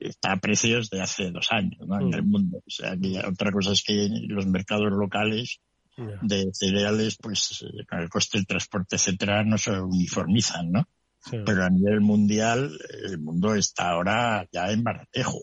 [0.00, 2.00] está a precios de hace dos años ¿no?
[2.00, 2.30] en el mm.
[2.30, 2.58] mundo.
[2.58, 5.60] O sea, que otra cosa es que los mercados locales
[5.96, 10.88] de cereales, pues con el coste del transporte, etcétera, no se uniformizan, ¿no?
[11.30, 15.40] Pero a nivel mundial, el mundo está ahora ya en baratejo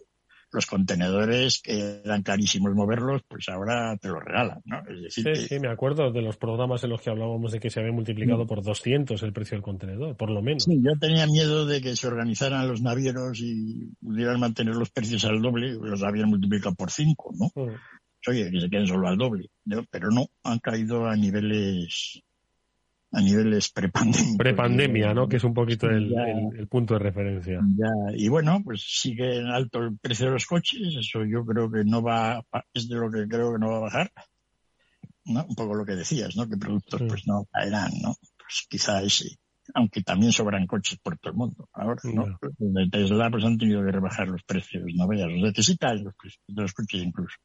[0.54, 4.82] los contenedores que eran carísimos moverlos, pues ahora te los regalan, ¿no?
[5.10, 7.92] sí, sí, me acuerdo de los programas en los que hablábamos de que se había
[7.92, 8.48] multiplicado mm.
[8.48, 10.64] por 200 el precio del contenedor, por lo menos.
[10.64, 15.26] Sí, yo tenía miedo de que se organizaran los navieros y pudieran mantener los precios
[15.26, 17.64] al doble, los habían multiplicado por 5, ¿no?
[17.64, 17.76] Mm.
[18.26, 19.50] Oye, que se queden solo al doble,
[19.92, 22.22] pero no, han caído a niveles
[23.14, 24.38] a niveles prepandemia.
[24.38, 25.28] Prepandemia, ¿no?
[25.30, 27.60] Que es un poquito el, punto de referencia.
[27.78, 31.72] Ya, y bueno, pues sigue en alto el precio de los coches, eso yo creo
[31.72, 34.12] que no va, es de lo que creo que no va a bajar.
[35.26, 35.46] ¿no?
[35.48, 36.50] Un poco lo que decías, ¿no?
[36.50, 38.16] Que productos pues no caerán, ¿no?
[38.38, 39.38] Pues quizá ese.
[39.76, 41.70] Aunque también sobran coches por todo el mundo.
[41.72, 42.38] Ahora, ¿no?
[42.40, 46.16] Pues de Tesla pues han tenido que rebajar los precios, no veas, los necesitan los
[46.48, 47.38] los coches incluso.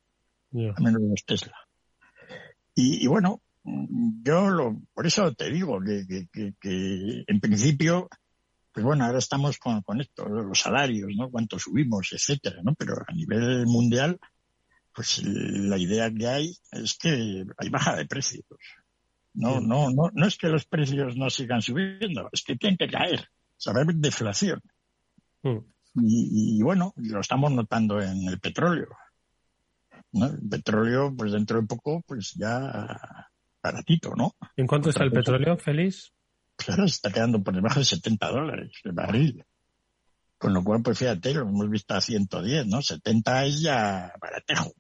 [0.53, 1.57] A menos de los Tesla.
[2.75, 3.43] Y, y bueno,
[4.23, 8.09] yo lo, por eso te digo que, que, que, en principio,
[8.73, 11.31] pues bueno, ahora estamos con, con esto, los salarios, ¿no?
[11.31, 12.75] Cuánto subimos, etcétera, ¿no?
[12.75, 14.19] Pero a nivel mundial,
[14.95, 18.45] pues la idea que hay es que hay baja de precios.
[19.35, 22.89] No, no, no, no es que los precios no sigan subiendo, es que tienen que
[22.89, 23.29] caer.
[23.57, 24.61] Saber deflación.
[25.43, 25.59] Mm.
[25.95, 28.89] Y, y, bueno, lo estamos notando en el petróleo.
[30.13, 30.27] ¿no?
[30.27, 32.99] El petróleo, pues dentro de poco, pues ya
[33.71, 34.35] baratito, ¿no?
[34.57, 36.13] ¿En cuánto está el petróleo, Félix?
[36.59, 39.45] Se está quedando por debajo de 70 dólares el barril.
[40.39, 42.81] Con lo cual, pues fíjate, lo hemos visto a 110, ¿no?
[42.81, 44.73] 70 es ya baratejo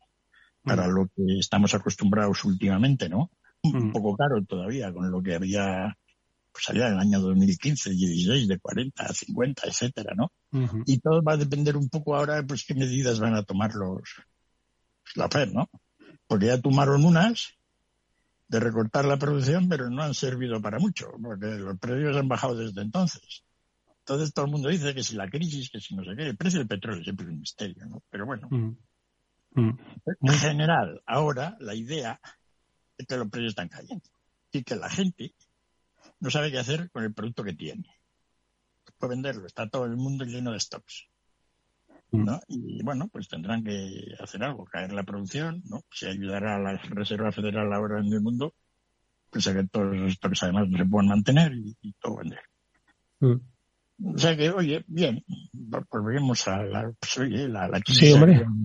[0.63, 0.91] para mm.
[0.91, 3.31] lo que estamos acostumbrados últimamente, ¿no?
[3.63, 3.93] Un mm.
[3.93, 5.97] poco caro todavía con lo que había
[6.53, 10.33] pues allá en el año 2015, 16, de 40 a 50, etcétera, ¿no?
[10.87, 14.03] Y todo va a depender un poco ahora, pues qué medidas van a tomar los,
[15.15, 15.71] la FED, ¿no?
[16.27, 17.58] Porque ya tomaron unas
[18.49, 22.57] de recortar la producción, pero no han servido para mucho, porque los precios han bajado
[22.57, 23.45] desde entonces.
[24.01, 26.37] Entonces todo el mundo dice que si la crisis, que si no sé qué, el
[26.37, 28.03] precio del petróleo siempre es un misterio, ¿no?
[28.09, 28.77] Pero bueno, mm.
[29.55, 29.79] Mm.
[30.23, 32.19] en general, ahora la idea
[32.97, 34.09] es que los precios están cayendo
[34.51, 35.35] y que la gente
[36.21, 37.89] no sabe qué hacer con el producto que tiene.
[38.99, 41.07] Puede venderlo, está todo el mundo lleno de stocks.
[42.11, 42.25] Mm.
[42.25, 42.41] ¿no?
[42.49, 45.83] Y bueno, pues tendrán que hacer algo, caer la producción, ¿no?
[45.91, 48.55] Si ayudará a la Reserva Federal ahora en el mundo,
[49.31, 52.41] pues a que todos los además se puedan mantener y, todo vender.
[53.21, 54.15] Mm.
[54.15, 58.15] O sea que, oye, bien, volvemos a la, pues, oye, la, la sí,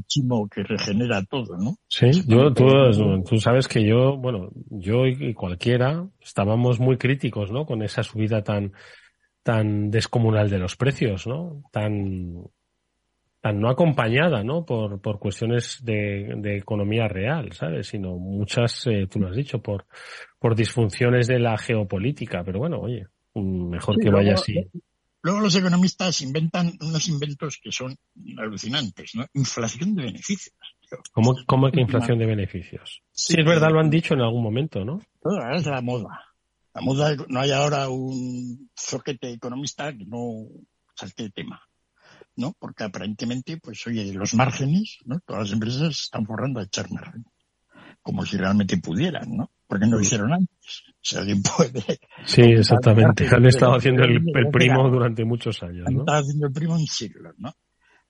[0.06, 1.76] chimo que regenera todo, ¿no?
[1.88, 2.66] Sí, yo, tú,
[3.28, 7.66] tú, sabes que yo, bueno, yo y cualquiera estábamos muy críticos, ¿no?
[7.66, 8.74] Con esa subida tan,
[9.42, 11.64] tan descomunal de los precios, ¿no?
[11.72, 12.44] Tan,
[13.52, 14.66] no acompañada, ¿no?
[14.66, 17.88] Por, por cuestiones de, de economía real, ¿sabes?
[17.88, 19.86] Sino muchas, eh, tú lo has dicho, por,
[20.40, 22.44] por disfunciones de la geopolítica.
[22.44, 24.56] Pero bueno, oye, mejor que vaya así.
[25.22, 27.96] Luego los economistas inventan unos inventos que son
[28.38, 29.26] alucinantes, ¿no?
[29.34, 30.56] Inflación de beneficios.
[31.12, 33.02] ¿Cómo, cómo que inflación de beneficios?
[33.12, 35.02] Sí, es verdad, lo han dicho en algún momento, ¿no?
[35.56, 36.20] Es la moda.
[36.74, 40.48] La moda, no hay ahora un zoquete economista que no
[40.96, 41.62] salte el tema.
[42.36, 42.54] ¿No?
[42.60, 45.20] Porque aparentemente, pues oye, los márgenes, ¿no?
[45.26, 47.26] Todas las empresas están forrando a echar margen.
[48.02, 49.52] Como si realmente pudieran, ¿no?
[49.66, 50.84] Porque no lo hicieron antes.
[51.02, 52.00] Si alguien puede.
[52.26, 53.28] Sí, exactamente.
[53.34, 57.34] Han estado haciendo el, primo durante muchos años, Han estado haciendo el primo en siglos,
[57.38, 57.54] ¿no?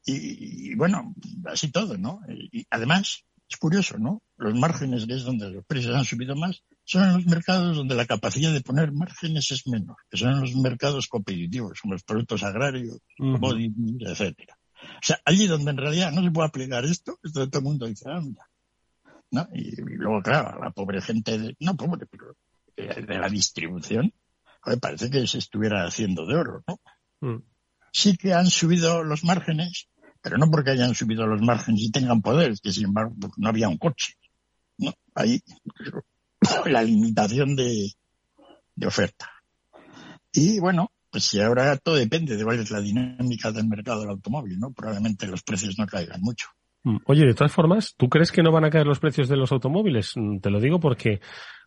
[0.06, 1.14] Y, y, bueno,
[1.46, 2.20] así todo, ¿no?
[2.28, 4.22] Y además, es curioso, ¿no?
[4.38, 7.96] Los márgenes, que es donde los precios han subido más, son en los mercados donde
[7.96, 12.04] la capacidad de poner márgenes es menor, que son en los mercados competitivos, como los
[12.04, 14.58] productos agrarios, commodities, etcétera.
[14.82, 17.86] O sea, allí donde en realidad no se puede aplicar esto, esto todo el mundo
[17.86, 18.50] dice, anda.
[19.32, 19.48] ¿No?
[19.54, 22.36] Y, luego, claro, la pobre gente, de, no pobre, pero
[22.76, 24.14] de, la distribución,
[24.82, 26.80] parece que se estuviera haciendo de oro, ¿no?
[27.22, 27.44] Mm.
[27.92, 29.88] Sí que han subido los márgenes,
[30.22, 33.70] pero no porque hayan subido los márgenes y tengan poder, que sin embargo no había
[33.70, 34.14] un coche.
[34.78, 34.92] ¿no?
[35.16, 35.42] Ahí
[36.66, 37.94] la limitación de,
[38.86, 39.30] oferta.
[40.32, 44.12] Y bueno, pues si ahora todo depende de cuál es la dinámica del mercado del
[44.12, 44.72] automóvil, ¿no?
[44.72, 46.48] Probablemente los precios no caigan mucho.
[46.84, 46.98] Mm.
[47.06, 49.52] Oye, de todas formas, ¿tú crees que no van a caer los precios de los
[49.52, 50.14] automóviles?
[50.16, 51.22] Mm, te lo digo porque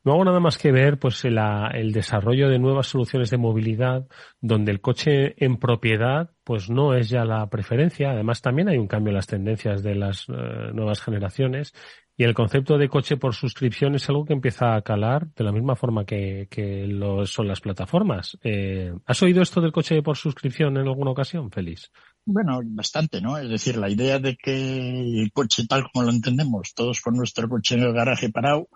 [0.04, 1.38] no hago nada más que ver pues el,
[1.74, 4.06] el, desarrollo de nuevas soluciones de movilidad
[4.40, 8.10] donde el coche en propiedad pues no es ya la preferencia.
[8.10, 10.32] Además también hay un cambio en las tendencias de las eh,
[10.72, 11.72] nuevas generaciones
[12.18, 15.52] y el concepto de coche por suscripción es algo que empieza a calar de la
[15.52, 18.38] misma forma que, que lo son las plataformas.
[18.42, 21.90] Eh, ¿Has oído esto del coche por suscripción en alguna ocasión, Félix?
[22.24, 23.37] Bueno, bastante, ¿no?
[23.37, 27.50] Es decir, la idea de que el coche tal como lo entendemos, todos con nuestro
[27.50, 28.66] coche en el garaje parado,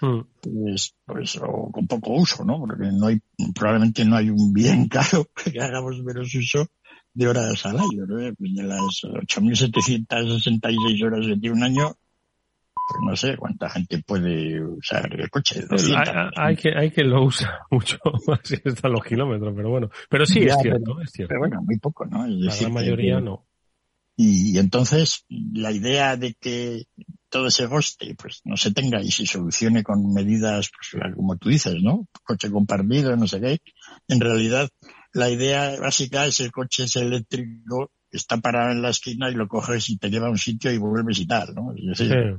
[0.00, 0.20] mm.
[0.40, 2.60] pues, pues, o con poco uso, ¿no?
[2.60, 3.18] Porque no hay,
[3.56, 6.68] probablemente no hay un bien caro que hagamos menos uso
[7.12, 8.18] de horas al año, ¿no?
[8.18, 11.96] De las 8.766 horas de un año,
[12.86, 15.64] pues no sé cuánta gente puede usar el coche.
[16.36, 17.98] Hay, que, hay que lo usa mucho,
[18.32, 19.90] así están los kilómetros, pero bueno.
[20.10, 21.30] Pero sí, es, cierto, es cierto.
[21.30, 22.26] Pero bueno, muy poco, ¿no?
[22.26, 23.46] la mayoría no.
[24.16, 26.84] Y, entonces la idea de que
[27.28, 31.48] todo ese goste pues no se tenga y se solucione con medidas, pues como tú
[31.48, 32.06] dices, ¿no?
[32.22, 33.58] Coche compartido, no sé qué.
[34.06, 34.68] En realidad
[35.12, 39.48] la idea básica es el coche es eléctrico, está parado en la esquina y lo
[39.48, 41.72] coges y te lleva a un sitio y vuelves y tal, ¿no?
[41.74, 42.38] Es decir,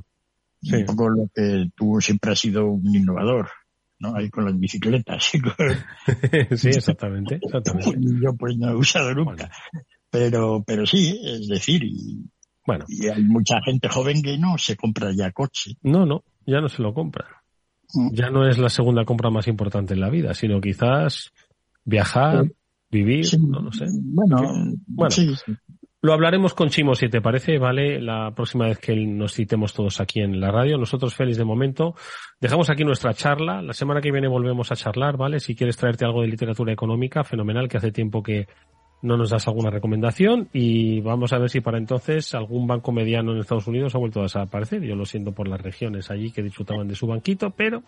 [0.72, 3.48] un poco lo que tú siempre has sido un innovador.
[3.98, 4.14] ¿no?
[4.14, 5.24] Ahí con las bicicletas.
[6.56, 7.96] sí, exactamente, exactamente.
[8.22, 9.50] Yo pues no he usado nunca.
[10.10, 12.24] Pero, pero sí, es decir, y,
[12.66, 12.84] bueno.
[12.88, 15.72] y hay mucha gente joven que no se compra ya coche.
[15.82, 17.42] No, no, ya no se lo compra.
[17.94, 18.14] Mm.
[18.14, 21.32] Ya no es la segunda compra más importante en la vida, sino quizás
[21.84, 22.50] viajar,
[22.90, 23.86] vivir, no lo sé.
[23.90, 25.34] Bueno, bueno sí,
[26.06, 28.00] lo hablaremos con Chimo si te parece, ¿vale?
[28.00, 30.78] La próxima vez que nos citemos todos aquí en la radio.
[30.78, 31.96] Nosotros, Félix, de momento,
[32.40, 33.60] dejamos aquí nuestra charla.
[33.60, 35.40] La semana que viene volvemos a charlar, ¿vale?
[35.40, 38.46] Si quieres traerte algo de literatura económica, fenomenal, que hace tiempo que
[39.02, 43.32] no nos das alguna recomendación y vamos a ver si para entonces algún banco mediano
[43.32, 44.82] en Estados Unidos ha vuelto a desaparecer.
[44.82, 47.82] Yo lo siento por las regiones allí que disfrutaban de su banquito, pero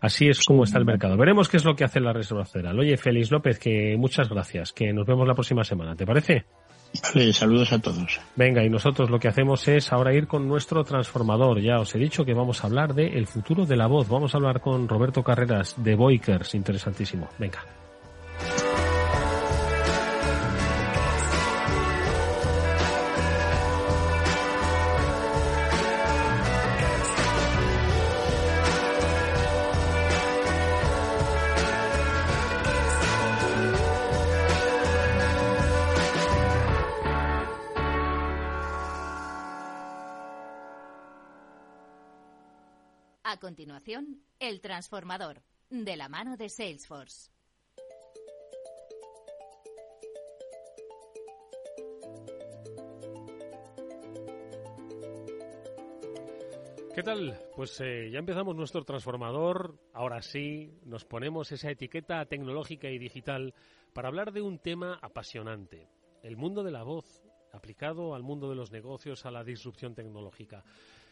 [0.00, 1.16] así es como está el mercado.
[1.16, 2.78] Veremos qué es lo que hace la Federal.
[2.78, 5.96] Oye, Félix López, que muchas gracias, que nos vemos la próxima semana.
[5.96, 6.44] ¿Te parece?
[7.02, 8.20] Vale, saludos a todos.
[8.36, 11.60] Venga, y nosotros lo que hacemos es ahora ir con nuestro transformador.
[11.60, 14.08] Ya os he dicho que vamos a hablar de el futuro de la voz.
[14.08, 17.28] Vamos a hablar con Roberto Carreras de Boikers, interesantísimo.
[17.38, 17.77] Venga.
[43.38, 47.30] Continuación, El Transformador, de la mano de Salesforce.
[56.94, 57.38] ¿Qué tal?
[57.54, 59.78] Pues eh, ya empezamos nuestro transformador.
[59.92, 63.54] Ahora sí, nos ponemos esa etiqueta tecnológica y digital
[63.92, 65.88] para hablar de un tema apasionante.
[66.24, 67.22] El mundo de la voz
[67.52, 70.64] aplicado al mundo de los negocios, a la disrupción tecnológica.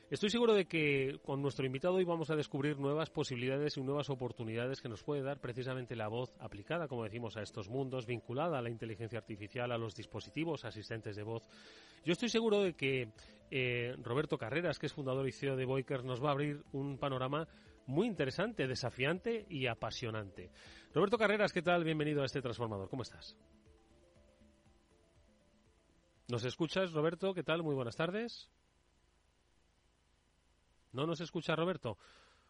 [0.09, 4.09] Estoy seguro de que con nuestro invitado hoy vamos a descubrir nuevas posibilidades y nuevas
[4.09, 8.57] oportunidades que nos puede dar precisamente la voz aplicada, como decimos, a estos mundos, vinculada
[8.57, 11.42] a la inteligencia artificial, a los dispositivos asistentes de voz.
[12.05, 13.11] Yo estoy seguro de que
[13.51, 16.99] eh, Roberto Carreras, que es fundador y CEO de Boikers, nos va a abrir un
[16.99, 17.49] panorama
[17.87, 20.53] muy interesante, desafiante y apasionante.
[20.95, 21.83] Roberto Carreras, ¿qué tal?
[21.83, 22.88] Bienvenido a este transformador.
[22.88, 23.37] ¿Cómo estás?
[26.29, 27.35] ¿Nos escuchas, Roberto?
[27.35, 27.64] ¿Qué tal?
[27.64, 28.49] Muy buenas tardes.
[30.97, 31.99] ¿No nos escucha Roberto?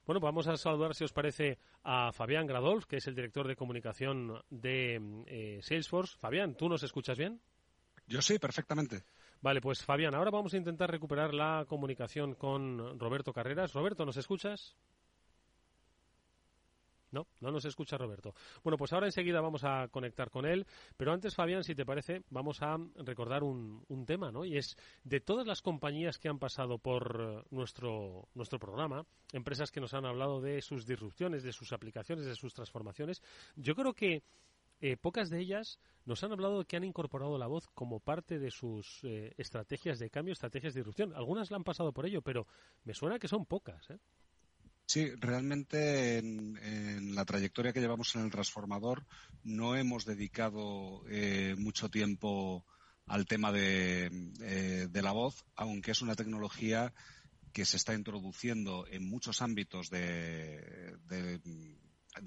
[0.06, 3.48] Bueno, pues vamos a saludar, si os parece, a Fabián Gradolf, que es el director
[3.48, 6.16] de comunicación de eh, Salesforce.
[6.16, 7.40] Fabián, ¿tú nos escuchas bien?
[8.06, 9.02] Yo sí, perfectamente.
[9.40, 13.72] Vale, pues Fabián, ahora vamos a intentar recuperar la comunicación con Roberto Carreras.
[13.72, 14.76] Roberto, ¿nos escuchas?
[17.10, 18.34] No, no nos escucha Roberto.
[18.62, 20.66] Bueno, pues ahora enseguida vamos a conectar con él,
[20.96, 24.44] pero antes, Fabián, si te parece, vamos a recordar un, tema, ¿no?
[24.44, 29.72] Y es de todas las compañías que han pasado por eh, nuestro, nuestro programa, empresas
[29.72, 33.22] que nos han hablado de sus disrupciones, de sus aplicaciones, de sus transformaciones,
[33.56, 34.22] yo creo que
[34.80, 38.50] eh, pocas de ellas nos han hablado que han incorporado la voz como parte de
[38.50, 41.14] sus eh, estrategias de cambio, estrategias de disrupción.
[41.14, 42.46] Algunas la han pasado por ello, pero
[42.84, 43.88] me suena que son pocas.
[43.90, 43.98] ¿eh?
[44.86, 49.04] Sí, realmente en, la trayectoria que llevamos en el transformador
[49.42, 52.64] no hemos dedicado eh, mucho tiempo
[53.06, 56.92] al tema de, eh, la voz, aunque es una tecnología
[57.52, 60.94] que se está introduciendo en muchos ámbitos de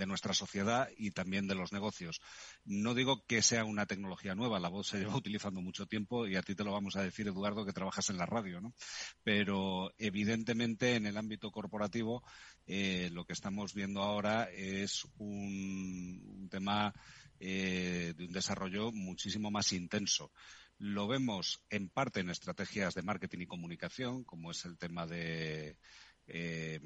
[0.07, 2.21] nuestra sociedad y también de los negocios.
[2.65, 6.35] No digo que sea una tecnología nueva, la voz se lleva utilizando mucho tiempo y
[6.35, 8.73] a ti te lo vamos a decir, Eduardo, que trabajas en la radio, ¿no?
[9.23, 12.23] Pero evidentemente en el ámbito corporativo
[12.65, 16.93] eh, lo que estamos viendo ahora es un, tema
[17.39, 20.31] eh, de un desarrollo muchísimo más intenso.
[20.77, 25.77] Lo vemos en parte en estrategias de marketing y comunicación, como es el tema de
[26.29, 26.79] eh,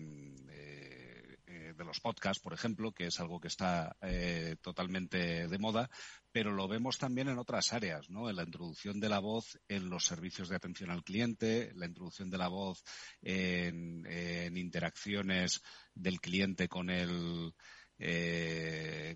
[1.46, 5.90] eh, de los podcasts, por ejemplo, que es algo que está eh, totalmente de moda,
[6.32, 8.30] pero lo vemos también en otras áreas, ¿no?
[8.30, 12.30] En la introducción de la voz en los servicios de atención al cliente, la introducción
[12.30, 12.84] de la voz
[13.22, 15.62] en, interacciones
[15.94, 17.54] del cliente con el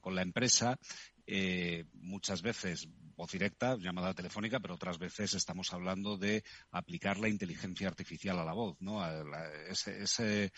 [0.01, 0.79] con la empresa
[1.27, 7.27] eh, muchas veces voz directa, llamada telefónica, pero otras veces estamos hablando de aplicar la
[7.27, 9.03] inteligencia artificial a la voz, ¿no?
[9.67, 10.51] ese, ese,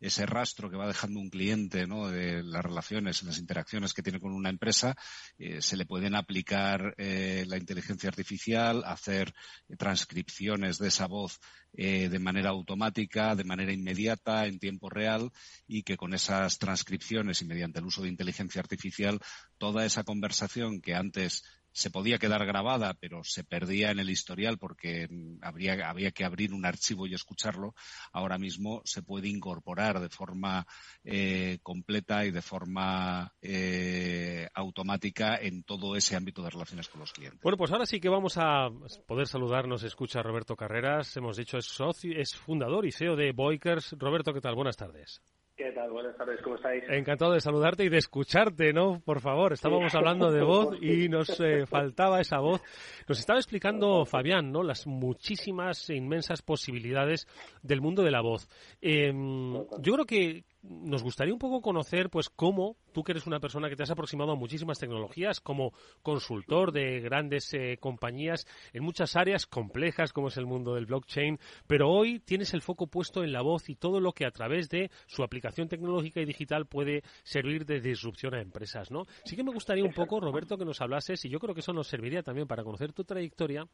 [0.00, 4.32] ese rastro que va dejando un cliente de las relaciones, las interacciones que tiene con
[4.32, 4.94] una empresa,
[5.38, 9.32] eh, se le pueden aplicar eh, la inteligencia artificial, hacer
[9.78, 11.40] transcripciones de esa voz
[11.72, 15.30] eh, de manera automática, de manera inmediata, en tiempo real,
[15.66, 19.20] y que con esas transcripciones y mediante el uso de inteligencia artificial,
[19.58, 21.44] toda esa conversación que antes
[21.76, 25.08] se podía quedar grabada, pero se perdía en el historial porque
[25.42, 27.74] habría, había que abrir un archivo y escucharlo,
[28.12, 30.66] ahora mismo se puede incorporar de forma
[31.04, 37.12] eh, completa y de forma eh, automática en todo ese ámbito de relaciones con los
[37.12, 37.42] clientes.
[37.42, 38.70] Bueno, pues ahora sí que vamos a
[39.06, 39.82] poder saludarnos.
[39.82, 41.14] Escucha Roberto Carreras.
[41.18, 43.96] Hemos dicho es socio, es fundador y CEO de Boikers.
[43.98, 44.54] Roberto, ¿qué tal?
[44.54, 45.20] Buenas tardes.
[45.56, 45.90] ¿Qué tal?
[45.90, 46.84] Buenas tardes, ¿cómo estáis?
[46.86, 49.00] Encantado de saludarte y de escucharte, ¿no?
[49.00, 52.60] Por favor, estábamos hablando de voz y nos eh, faltaba esa voz.
[53.08, 54.62] Nos estaba explicando Fabián, ¿no?
[54.62, 57.26] Las muchísimas e inmensas posibilidades
[57.62, 58.50] del mundo de la voz.
[58.82, 63.40] Em, yo creo que nos gustaría un poco conocer, pues, cómo tú que eres una
[63.40, 68.82] persona que te has aproximado a muchísimas tecnologías como consultor de grandes eh, compañías en
[68.82, 73.22] muchas áreas complejas como es el mundo del blockchain, pero hoy tienes el foco puesto
[73.22, 76.66] en la voz y todo lo que a través de su aplicación tecnológica y digital
[76.66, 79.04] puede servir de disrupción a empresas, ¿no?
[79.24, 81.72] Sí que me gustaría un poco, Roberto, que nos hablases, y yo creo que eso
[81.72, 83.66] nos serviría también para conocer tu trayectoria,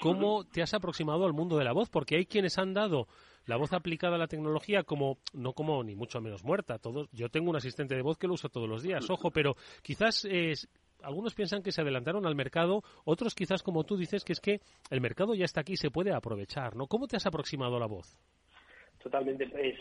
[0.00, 3.06] cómo te has aproximado al mundo de la voz, porque hay quienes han dado
[3.46, 6.78] la voz aplicada a la tecnología como no como ni mucho menos muerta.
[6.78, 9.56] Todos, yo tengo un asistente de voz que lo uso todos los días, ojo, pero
[9.82, 10.68] quizás es,
[11.02, 14.60] algunos piensan que se adelantaron al mercado, otros quizás como tú dices que es que
[14.90, 16.86] el mercado ya está aquí y se puede aprovechar, ¿no?
[16.86, 18.18] ¿Cómo te has aproximado a la voz?
[19.06, 19.46] Totalmente.
[19.46, 19.76] Pues,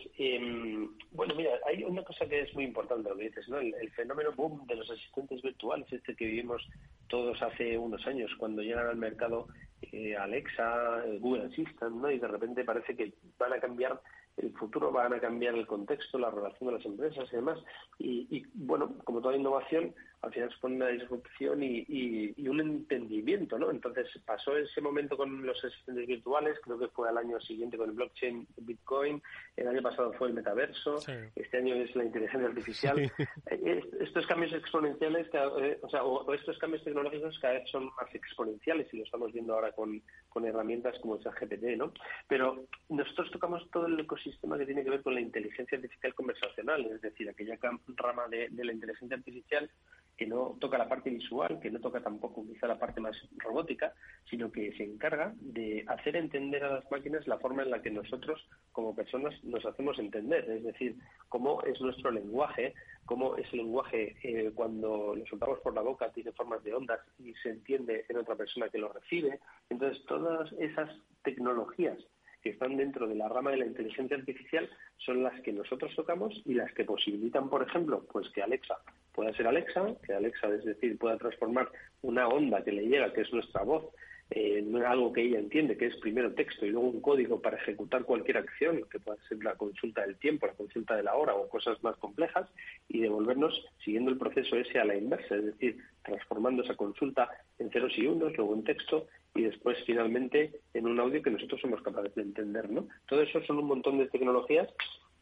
[1.10, 3.58] bueno, mira, hay una cosa que es muy importante lo que dices, ¿no?
[3.58, 6.62] El, fenómeno boom de los asistentes virtuales, este que vivimos
[7.08, 9.48] todos hace unos años, cuando llegan al mercado
[9.82, 12.12] eh, Alexa, Google Assistant, ¿no?
[12.12, 14.00] Y de repente parece que van a cambiar
[14.38, 17.58] el futuro, van a cambiar el contexto, la relación de las empresas y demás.
[17.98, 19.96] Y, bueno, como toda innovación,
[20.26, 23.70] al final supone una disrupción y, un entendimiento, ¿no?
[23.70, 27.90] Entonces pasó ese momento con los asistentes virtuales, creo que fue al año siguiente con
[27.90, 29.22] el blockchain Bitcoin,
[29.56, 30.98] el año pasado fue el metaverso,
[31.36, 33.12] este año es la inteligencia artificial.
[33.52, 38.14] Eh, estos cambios exponenciales, eh, o sea, o, estos cambios tecnológicos cada vez son más
[38.14, 41.94] exponenciales y lo estamos viendo ahora con, con herramientas como el GPT, ¿no?
[42.28, 46.86] Pero nosotros tocamos todo el ecosistema que tiene que ver con la inteligencia artificial conversacional,
[46.86, 47.58] es decir, aquella
[47.96, 49.70] rama de, de la inteligencia artificial
[50.18, 53.94] que no toca la parte visual, que no toca tampoco quizá la parte más robótica,
[54.30, 57.92] sino que se encarga de hacer entender a las máquinas la forma en la que
[57.92, 60.96] nosotros como personas nos hacemos entender, es decir,
[61.30, 62.74] cómo es nuestro lenguaje,
[63.06, 67.34] cómo ese lenguaje eh, cuando lo soltamos por la boca tiene formas de ondas y
[67.36, 69.40] se entiende en otra persona que lo recibe.
[69.70, 70.90] Entonces, todas esas
[71.24, 71.98] tecnologías
[72.46, 76.44] que están dentro de la rama de la inteligencia artificial son las que nosotros tocamos
[76.46, 78.78] y las que posibilitan, por ejemplo, pues que Alexa
[79.14, 81.72] pueda ser Alexa, que Alexa, es decir, pueda transformar
[82.04, 83.86] una onda que le llega, que es nuestra voz,
[84.32, 88.04] en algo que ella entiende, que es primero texto y luego un código para ejecutar
[88.04, 91.48] cualquier acción, que pueda ser la consulta del tiempo, la consulta de la hora o
[91.48, 92.50] cosas más complejas,
[92.88, 97.70] y devolvernos siguiendo el proceso ese a la inversa, es decir, transformando esa consulta en
[97.70, 101.82] ceros y unos, luego en texto y después finalmente en un audio que nosotros somos
[101.82, 102.88] capaces de entender, ¿no?
[103.08, 104.70] Todo eso son un montón de tecnologías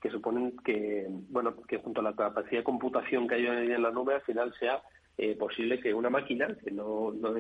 [0.02, 3.92] que suponen que, bueno, que junto a la capacidad de computación que hay en la
[3.92, 4.84] nube al final sea
[5.18, 7.34] eh, posible que una máquina que no, no,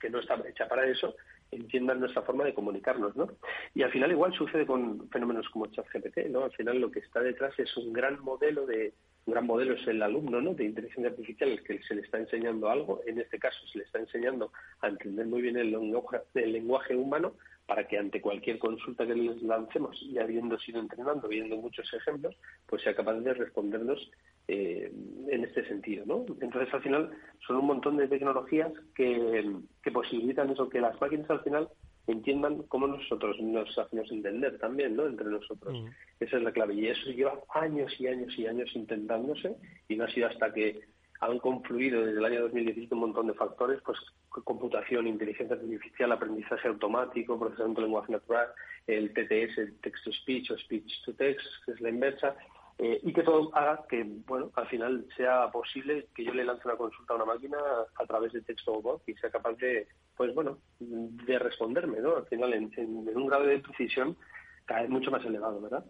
[0.00, 1.14] que no está hecha para eso
[1.52, 3.28] entienda nuestra forma de comunicarnos, ¿no?
[3.74, 6.44] Y al final igual sucede con fenómenos como ChatGPT, ¿no?
[6.44, 8.94] Al final lo que está detrás es un gran modelo de
[9.24, 10.54] un gran modelo es el alumno, ¿no?
[10.54, 14.00] De inteligencia artificial que se le está enseñando algo, en este caso se le está
[14.00, 14.50] enseñando
[14.80, 17.34] a entender muy bien el lenguaje, el lenguaje humano
[17.72, 22.36] para que ante cualquier consulta que les lancemos y habiendo sido entrenando, viendo muchos ejemplos,
[22.66, 24.10] pues sea capaz de respondernos
[24.46, 24.92] eh,
[25.30, 26.26] en este sentido, ¿no?
[26.42, 27.10] Entonces, al final,
[27.46, 29.50] son un montón de tecnologías que,
[29.82, 31.68] que posibilitan eso, que las máquinas al final
[32.06, 35.06] entiendan cómo nosotros nos hacemos entender también, ¿no?
[35.06, 35.72] Entre nosotros.
[35.72, 35.86] Mm.
[36.20, 36.74] Esa es la clave.
[36.74, 39.56] Y eso lleva años y años y años intentándose
[39.88, 40.78] y no ha sido hasta que
[41.22, 43.96] han confluido desde el año 2017 un montón de factores, pues
[44.28, 48.48] computación, inteligencia artificial, aprendizaje automático, procesamiento de lenguaje natural,
[48.88, 52.34] el TTS, el text-to-speech o speech-to-text, que es la inversa,
[52.78, 56.66] eh, y que todo haga que, bueno, al final sea posible que yo le lance
[56.66, 57.58] una consulta a una máquina
[57.94, 62.16] a través de texto o voz y sea capaz de, pues bueno, de responderme, ¿no?
[62.16, 64.16] Al final, en, un grado de precisión
[64.64, 65.84] cada vez mucho más elevado, ¿verdad?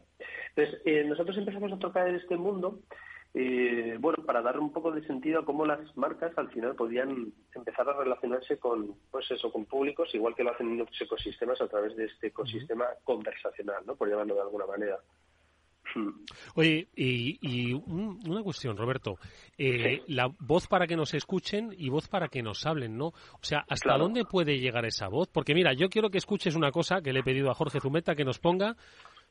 [0.55, 2.80] Entonces, eh, nosotros empezamos a tocar este mundo
[3.35, 7.33] eh, bueno, para dar un poco de sentido a cómo las marcas al final podían
[7.55, 11.61] empezar a relacionarse con, pues eso, con públicos, igual que lo hacen en otros ecosistemas
[11.62, 13.97] a través de este ecosistema conversacional, ¿no?
[13.97, 14.99] Por llamarlo de alguna manera.
[16.57, 19.16] Oye, y, una cuestión, Roberto.
[19.57, 23.07] Eh, la voz para que nos escuchen y voz para que nos hablen, ¿no?
[23.07, 25.28] O sea, ¿hasta dónde puede llegar esa voz?
[25.28, 28.14] Porque mira, yo quiero que escuches una cosa que le he pedido a Jorge Zumeta
[28.14, 28.76] que nos ponga,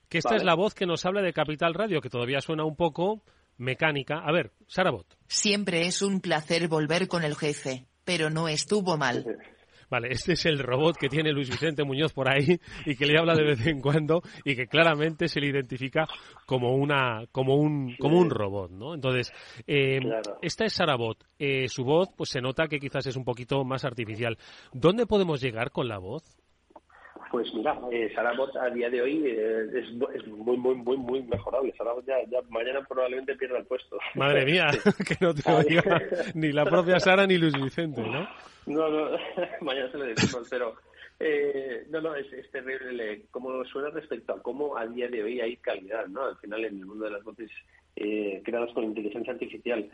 [0.10, 2.76] que esta es la voz que nos habla de Capital Radio, que todavía suena un
[2.76, 3.22] poco
[3.58, 4.20] mecánica.
[4.20, 5.06] A ver, Sarabot.
[5.28, 9.26] Siempre es un placer volver con el jefe, pero no estuvo mal.
[9.92, 13.20] Vale, este es el robot que tiene Luis Vicente Muñoz por ahí y que le
[13.20, 16.08] habla de vez en cuando y que claramente se le identifica
[16.46, 18.94] como una como un como un robot, ¿no?
[18.96, 19.34] Entonces,
[19.68, 20.00] eh,
[20.42, 21.22] esta es Sarabot.
[21.38, 24.38] Eh, su voz, pues se nota que quizás es un poquito más artificial.
[24.72, 26.24] ¿Dónde podemos llegar con la voz?
[27.32, 31.24] Pues mira, eh, Sarabot a día de hoy eh, es, es, muy, muy, muy, muy
[31.24, 31.74] mejorable.
[31.78, 33.98] Sarabot ya, ya mañana probablemente pierda el puesto.
[34.16, 34.70] Madre mía,
[35.08, 36.02] que no te oiga
[36.34, 38.28] ni la propia Sara ni Luis Vicente, ¿no?
[38.66, 39.18] No, no,
[39.62, 40.76] mañana se lo decimos, pero
[41.20, 45.40] eh, no, no, es, es terrible cómo suena respecto a cómo a día de hoy
[45.40, 46.26] hay calidad, ¿no?
[46.26, 47.50] Al final en el mundo de las voces
[47.96, 49.90] eh, creados con inteligencia artificial.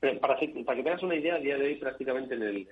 [0.00, 2.68] para, para que tengas una idea, a día de hoy prácticamente en el,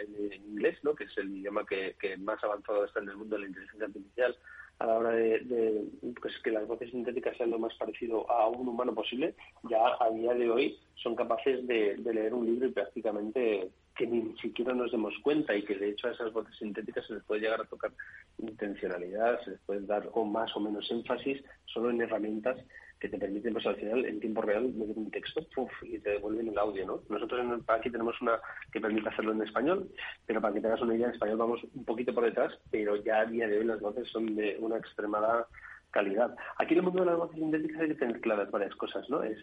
[0.49, 0.95] inglés, ¿no?
[0.95, 4.37] que es el idioma que, más avanzado está en el mundo de la inteligencia artificial,
[4.79, 5.85] a la hora de,
[6.21, 9.35] pues, que las voces sintéticas sean lo más parecido a un humano posible,
[9.69, 14.35] ya a día de hoy son capaces de, leer un libro y prácticamente que ni
[14.39, 17.43] siquiera nos demos cuenta y que de hecho a esas voces sintéticas se les puede
[17.43, 17.93] llegar a tocar
[18.39, 22.57] intencionalidad, se les puede dar o más o menos énfasis solo en herramientas
[23.01, 25.41] que te permiten, pues al final, en tiempo real, meter un texto
[25.83, 27.03] y te devuelven el audio, ¿no?
[27.09, 28.39] Nosotros en, aquí tenemos una
[28.71, 29.89] que permite hacerlo en español,
[30.27, 33.21] pero para que tengas una idea, en español vamos un poquito por detrás, pero ya
[33.21, 35.47] a día de hoy las voces son de una extremada
[35.91, 36.37] calidad.
[36.59, 39.23] Aquí en el mundo de las voces sintéticas hay que tener claras varias cosas, ¿no?
[39.23, 39.39] Es,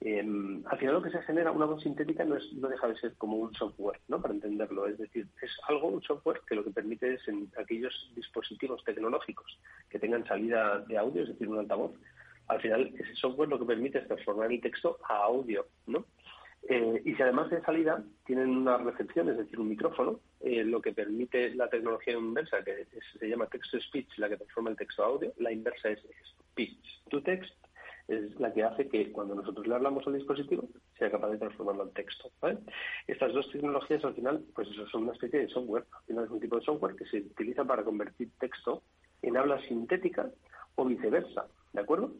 [0.00, 2.96] em, al final lo que se genera, una voz sintética no, es, no deja de
[2.96, 4.20] ser como un software, ¿no?
[4.20, 4.86] Para entenderlo.
[4.86, 9.58] Es decir, es algo, un software que lo que permite es en aquellos dispositivos tecnológicos
[9.88, 11.92] que tengan salida de audio, es decir, un altavoz,
[12.48, 16.04] al final ese software lo que permite es transformar el texto a audio, ¿no?
[16.68, 20.82] Eh, y si además de salida tienen una recepción, es decir, un micrófono, eh, lo
[20.82, 22.86] que permite la tecnología inversa, que
[23.18, 26.00] se llama text-to-speech, la que transforma el texto a audio, la inversa es
[26.50, 27.54] speech-to-text,
[28.08, 30.68] es la que hace que cuando nosotros le hablamos al dispositivo
[30.98, 32.30] sea capaz de transformarlo en texto.
[33.06, 35.84] Estas dos tecnologías al final, pues eso son una especie de software.
[35.92, 38.82] Al final es un tipo de software que se utiliza para convertir texto
[39.22, 40.30] en habla sintética
[40.76, 41.46] o viceversa.
[41.72, 42.12] ¿De acuerdo?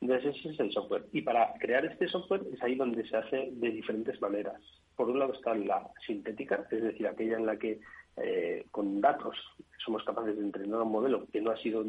[0.00, 1.06] Entonces ese es el software.
[1.12, 4.60] Y para crear este software es ahí donde se hace de diferentes maneras.
[4.96, 7.80] Por un lado está la sintética, es decir, aquella en la que
[8.16, 9.36] eh, con datos
[9.84, 11.84] somos capaces de entrenar un modelo que no ha sido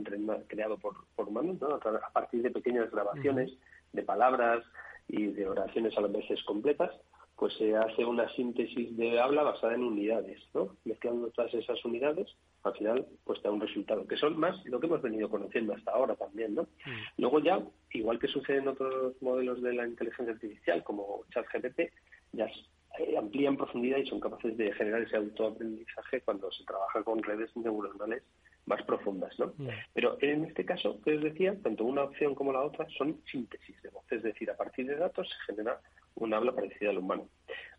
[0.48, 1.76] creado por, por humanos, ¿no?
[1.76, 3.52] a partir de pequeñas grabaciones
[3.94, 4.64] de palabras
[5.08, 6.92] y de oraciones a veces completas,
[7.38, 10.76] pues se hace una síntesis de habla basada en unidades, ¿no?
[10.86, 12.28] Mezclando todas esas unidades,
[12.64, 15.92] al final, pues da un resultado, que son más lo que hemos venido conociendo hasta
[15.92, 16.64] ahora también, ¿no?
[16.64, 17.22] Mm.
[17.22, 17.62] Luego ya,
[17.92, 21.92] igual que sucede en otros modelos de la inteligencia artificial, como ChatGPT,
[22.34, 22.50] ya
[22.98, 27.56] eh, amplían profundidad y son capaces de generar ese autoaprendizaje cuando se trabaja con redes
[27.56, 28.24] neuronales
[28.66, 29.54] más profundas, ¿no?
[29.58, 29.68] Mm.
[29.94, 33.80] Pero en este caso, que os decía, tanto una opción como la otra son síntesis
[33.84, 35.80] de voz, es decir, a partir de datos se genera
[36.18, 37.28] un habla parecida al humano.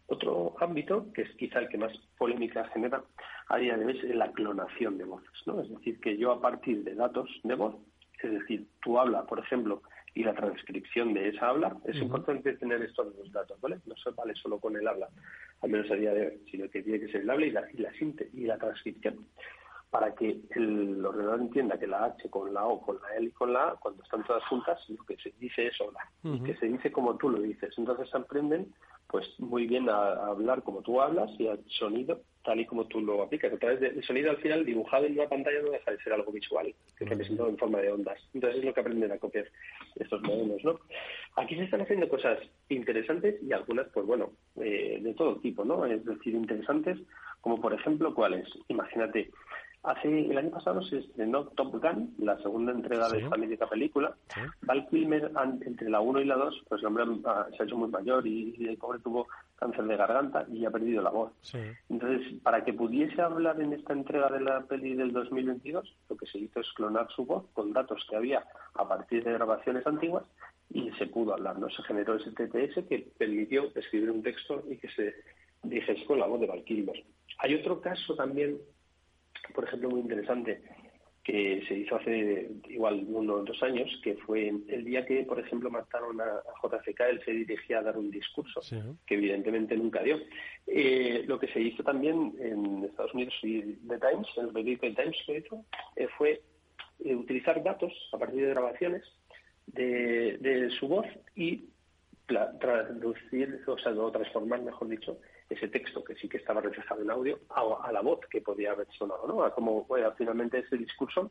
[0.06, 3.02] Otro ámbito, que es quizá el que más polémica genera
[3.48, 5.60] a día de hoy, es la clonación de voces, ¿no?
[5.60, 7.76] Es decir, que yo a partir de datos de voz,
[8.22, 9.82] es decir, tu habla, por ejemplo,
[10.14, 13.78] y la transcripción de esa habla, es importante tener estos dos datos, ¿vale?
[13.86, 15.08] No se vale solo con el habla,
[15.60, 17.70] al menos a día de hoy, sino que tiene que ser el habla y la,
[17.72, 17.92] y la,
[18.32, 19.26] y la transcripción
[19.90, 23.32] para que el ordenador entienda que la H con la O, con la L y
[23.32, 26.56] con la A, cuando están todas juntas, lo que se dice es hola, y que
[26.56, 27.72] se dice como tú lo dices.
[27.76, 28.72] Entonces aprenden
[29.08, 33.00] pues muy bien a, hablar como tú hablas y al sonido tal y como tú
[33.00, 33.52] lo aplicas.
[33.52, 36.32] A través del sonido al final dibujado en una pantalla no deja de ser algo
[36.32, 38.18] visual, que es representado en forma de ondas.
[38.32, 39.46] Entonces es lo que aprenden a copiar
[39.96, 40.78] estos modelos, ¿no?
[41.36, 45.84] Aquí se están haciendo cosas interesantes y algunas, pues bueno, eh, de todo tipo, ¿no?
[45.84, 46.98] Es decir, interesantes,
[47.40, 48.48] como por ejemplo, ¿cuáles?
[48.68, 49.30] Imagínate,
[49.84, 54.14] Hace, el año pasado se estrenó Top Gun, la segunda entrega de esta mítica película.
[54.62, 55.30] Val Kilmer,
[55.64, 58.26] entre la 1 y la 2, pues el hombre ah, se ha hecho muy mayor
[58.26, 61.32] y, el pobre tuvo cáncer de garganta y ha perdido la voz.
[61.88, 66.26] Entonces, para que pudiese hablar en esta entrega de la peli del 2022, lo que
[66.26, 70.24] se hizo es clonar su voz con datos que había a partir de grabaciones antiguas
[70.70, 71.58] y se pudo hablar.
[71.58, 71.70] ¿no?
[71.70, 75.14] Se generó ese TTS que permitió escribir un texto y que se
[75.62, 77.04] dijese con la voz de Val Kilmer.
[77.38, 78.58] Hay otro caso también
[79.54, 80.60] por ejemplo, muy interesante,
[81.28, 85.38] que se hizo hace igual uno o dos años, que fue el día que, por
[85.38, 88.62] ejemplo, mataron a, JFK, él se dirigía a dar un discurso,
[89.06, 90.18] que evidentemente nunca dio.
[90.66, 94.86] Eh, lo que se hizo también en Estados Unidos y The Times, en el periódico
[94.86, 95.64] The Times lo hizo,
[95.96, 96.40] eh, fue
[97.04, 99.02] eh, utilizar datos a partir de grabaciones
[99.66, 101.68] de, de su voz y
[102.26, 105.18] traducir, o sea, o transformar, mejor dicho,
[105.48, 108.86] ese texto que sí que estaba reflejado en audio a, la voz que podía haber
[108.92, 109.42] sonado, ¿no?
[109.42, 109.86] A cómo
[110.16, 111.30] finalmente ese discurso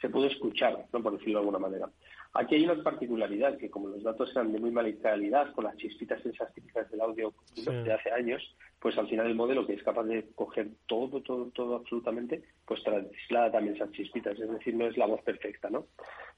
[0.00, 1.02] se pudo escuchar, ¿no?
[1.02, 1.88] por decirlo de alguna manera.
[2.36, 5.76] Aquí hay una particularidad, que como los datos eran de muy mala calidad, con las
[5.76, 8.42] chispitas esas típicas del audio de hace años,
[8.80, 12.82] pues al final el modelo que es capaz de coger todo, todo, todo absolutamente, pues
[12.82, 15.86] traslada también esas chispitas, es decir, no es la voz perfecta, ¿no?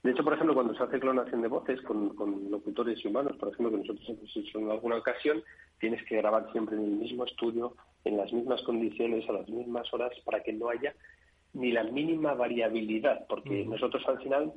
[0.03, 3.49] De hecho, por ejemplo, cuando se hace clonación de voces con, con locutores humanos, por
[3.49, 5.43] ejemplo, que nosotros hemos hecho en alguna ocasión,
[5.81, 7.75] tienes que grabar siempre en el mismo estudio,
[8.05, 10.95] en las mismas condiciones, a las mismas horas, para que no haya
[11.55, 14.53] ni la mínima variabilidad, porque nosotros al final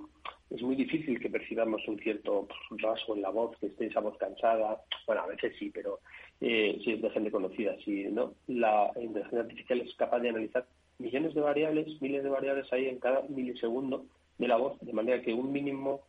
[0.50, 4.18] es muy difícil que percibamos un cierto rasgo en la voz, que esté esa voz
[4.18, 4.82] cansada.
[5.06, 6.00] Bueno, a veces sí, pero
[6.42, 10.66] eh, si es de gente conocida, si no, la inteligencia artificial es capaz de analizar
[10.98, 14.06] millones de variables, miles de variables ahí en cada milisegundo
[14.38, 16.02] de la voz, de manera que un mínimo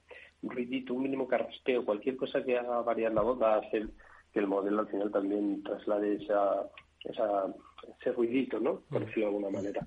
[0.42, 3.88] ruidito, un mínimo carraspeo, cualquier cosa que haga variar la voz va a hacer
[4.32, 6.66] que el modelo al final también traslade esa,
[7.04, 7.54] esa,
[8.00, 8.82] ese ruidito, ¿no?
[8.88, 9.86] Por decirlo de alguna manera.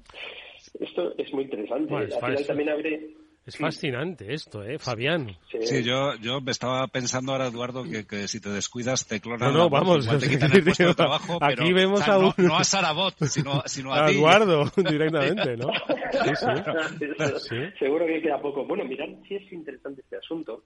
[0.80, 1.96] Esto es muy interesante.
[1.96, 5.36] al final también abre es fascinante esto, ¿eh, Fabián?
[5.62, 9.52] Sí, yo, yo me estaba pensando ahora, Eduardo, que, que si te descuidas te clonan.
[9.52, 10.08] No, no, vamos.
[10.08, 12.34] te quitan el puesto de trabajo, aquí vemos a un...
[12.38, 15.68] no, a Sarabot, sino, sino a, a Eduardo, directamente, ¿no?
[16.12, 17.06] Sí,
[17.50, 17.56] sí.
[17.80, 18.66] Seguro que queda poco.
[18.66, 20.64] Bueno, mirad, sí es interesante este asunto,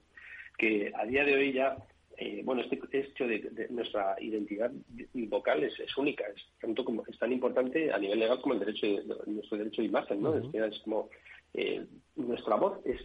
[0.56, 1.76] que a día de hoy ya
[2.20, 4.72] eh, bueno, este hecho de, nuestra identidad
[5.14, 8.86] vocal es, única, es tanto como es tan importante a nivel legal como el derecho
[8.86, 10.34] de, nuestro derecho de imagen, ¿no?
[10.36, 11.10] es, como
[11.54, 11.86] eh,
[12.16, 13.00] nuestra voz es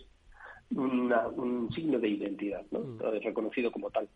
[0.75, 2.79] un signo de identidad, ¿no?
[2.79, 2.99] Mm.
[3.23, 4.07] reconocido como tal.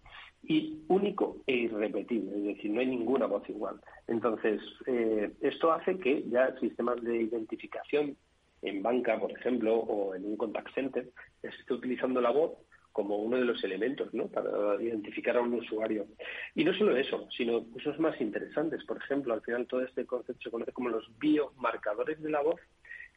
[0.43, 3.79] Y único e irrepetible, es decir, no hay ninguna voz igual.
[4.07, 8.15] Entonces, eh, esto hace que ya sistemas de identificación
[8.61, 11.09] en banca, por ejemplo, o en un contact center,
[11.41, 12.53] se esté utilizando la voz
[12.91, 14.27] como uno de los elementos ¿no?
[14.27, 16.07] para identificar a un usuario.
[16.55, 18.83] Y no solo eso, sino usos más interesantes.
[18.85, 22.59] Por ejemplo, al final todo este concepto se conoce como los biomarcadores de la voz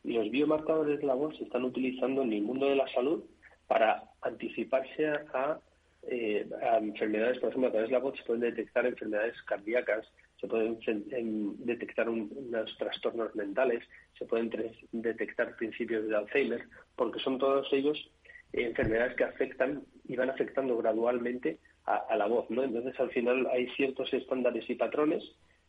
[0.04, 3.24] los biomarcadores de la voz se están utilizando en el mundo de la salud
[3.66, 5.60] para anticiparse a,
[6.08, 6.48] eh,
[6.80, 10.06] enfermedades, por ejemplo, a través de la voz se pueden detectar enfermedades cardíacas,
[10.40, 10.78] se pueden
[11.58, 13.84] detectar unos trastornos mentales,
[14.18, 14.50] se pueden
[14.92, 16.64] detectar principios de Alzheimer,
[16.96, 18.10] porque son todos ellos
[18.52, 22.62] enfermedades que afectan y van afectando gradualmente a, la voz, ¿no?
[22.62, 25.24] Entonces, al final hay ciertos estándares y patrones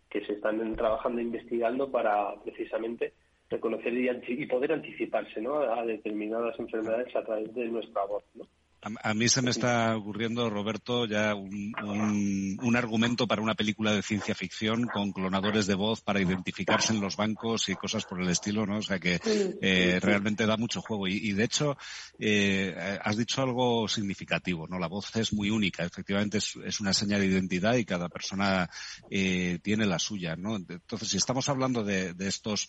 [0.10, 3.14] que se están trabajando e investigando para precisamente
[3.52, 5.60] reconocer y, poder anticiparse ¿no?
[5.60, 8.24] a determinadas enfermedades a través de nuestra voz.
[8.34, 8.48] ¿no?
[9.04, 11.72] A, mí se me está ocurriendo, Roberto, ya un,
[12.64, 17.00] un, argumento para una película de ciencia ficción con clonadores de voz para identificarse en
[17.00, 18.78] los bancos y cosas por el estilo, ¿no?
[18.78, 19.20] O sea que
[19.62, 21.08] eh, realmente da mucho juego.
[21.08, 21.78] Y, de hecho,
[22.18, 24.80] eh, has dicho algo significativo, ¿no?
[24.80, 28.68] La voz es muy única, efectivamente es, es una señal de identidad y cada persona
[29.12, 30.56] eh, tiene la suya, ¿no?
[30.56, 32.68] Entonces, si estamos hablando de, de estos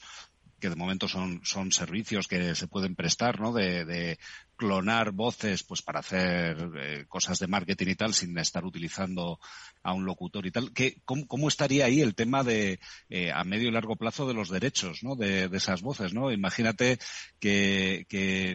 [0.62, 3.52] que de momento son, son servicios que se pueden prestar, ¿no?
[3.52, 4.18] De, de
[4.62, 9.40] clonar voces, pues para hacer eh, cosas de marketing y tal, sin estar utilizando
[9.82, 10.72] a un locutor y tal.
[10.72, 14.50] ¿Qué, cómo, estaría ahí el tema de, eh, a medio y largo plazo de los
[14.50, 15.16] derechos, ¿no?
[15.16, 16.30] De, de esas voces, ¿no?
[16.30, 17.00] Imagínate
[17.40, 18.54] que, que,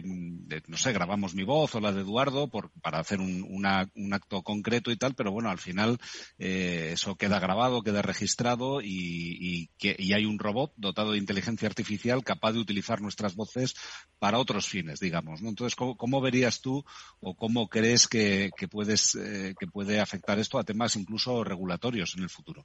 [0.66, 4.14] no sé, grabamos mi voz o la de Eduardo por, para hacer un, una, un
[4.14, 5.98] acto concreto y tal, pero bueno, al final
[6.38, 12.24] eh, eso queda grabado, queda registrado y, y hay un robot dotado de inteligencia artificial
[12.24, 13.74] capaz de utilizar nuestras voces
[14.18, 15.50] para otros fines, digamos, ¿no?
[15.50, 16.82] Entonces, ¿cómo, ¿Cómo verías tú
[17.20, 22.22] o cómo crees que, puedes, eh, que puede afectar esto a temas incluso regulatorios en
[22.22, 22.64] el futuro?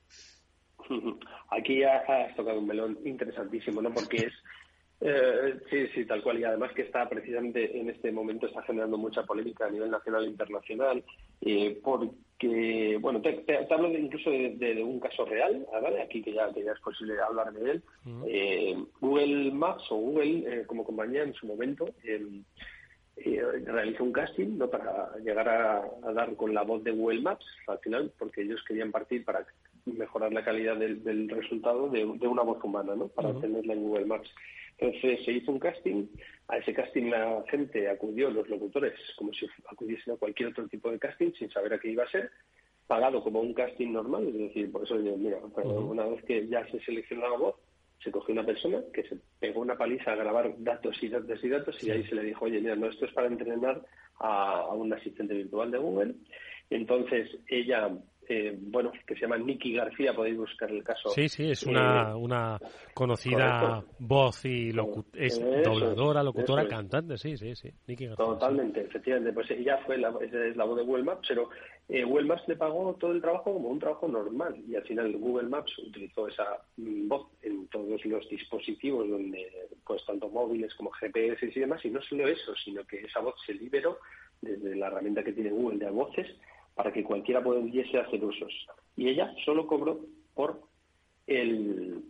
[1.50, 3.94] Aquí ya has tocado un melón interesantísimo, ¿no?
[3.94, 4.34] Porque es
[5.06, 6.40] eh, sí, sí, tal cual.
[6.40, 10.24] Y además que está precisamente en este momento está generando mucha polémica a nivel nacional
[10.24, 11.04] e internacional,
[11.42, 16.02] eh, porque, bueno, te, hablo incluso de, un caso real, ¿vale?
[16.02, 17.84] Aquí que ya, que ya es posible hablar de él.
[19.02, 21.86] Google Maps o Google como compañía en su momento
[23.16, 24.70] realizó un casting ¿no?
[24.70, 28.92] para llegar a, dar con la voz de Google Maps al final, porque ellos querían
[28.92, 29.46] partir para
[29.86, 33.08] mejorar la calidad del, resultado de, una voz humana, ¿no?
[33.10, 34.30] para tenerla en Google Maps.
[34.78, 36.08] Entonces se hizo un casting,
[36.48, 40.90] a ese casting la gente acudió, los locutores, como si acudiesen a cualquier otro tipo
[40.92, 42.32] de casting sin saber a qué iba a ser,
[42.88, 46.80] pagado como un casting normal, es decir, por eso mira, una vez que ya se
[46.82, 47.56] selecciona la voz,
[48.04, 51.50] se cogió una persona que se pegó una paliza a grabar datos y datos y
[51.50, 53.82] datos y ahí se le dijo, oye, mira, no, esto es para entrenar
[54.20, 56.16] a, un asistente virtual de Google.
[56.70, 57.92] Entonces ella
[58.28, 61.10] eh, bueno, que se llama Nikki García, podéis buscar el caso.
[61.10, 62.60] Sí, sí, es una, eh, una
[62.94, 64.72] conocida voz y
[65.14, 67.70] es dobladora, locutora, cantante, sí, sí, sí.
[67.88, 69.34] García, Totalmente, efectivamente.
[69.34, 71.50] Pues ella fue la, es la voz de Google Maps, pero
[71.90, 75.12] eh, Google Maps le pagó todo el trabajo como un trabajo normal y al final
[75.18, 79.52] Google Maps utilizó esa mm, voz en todos los dispositivos donde,
[79.86, 83.36] pues tanto móviles como GPS y demás, y no solo eso, sino que esa voz
[83.46, 84.00] se liberó
[84.42, 86.28] desde la herramienta que tiene Google de voces
[86.76, 88.52] para que cualquiera pudiese hacer usos.
[88.96, 90.02] Y ella solo cobró
[90.34, 90.62] por
[91.28, 92.04] el,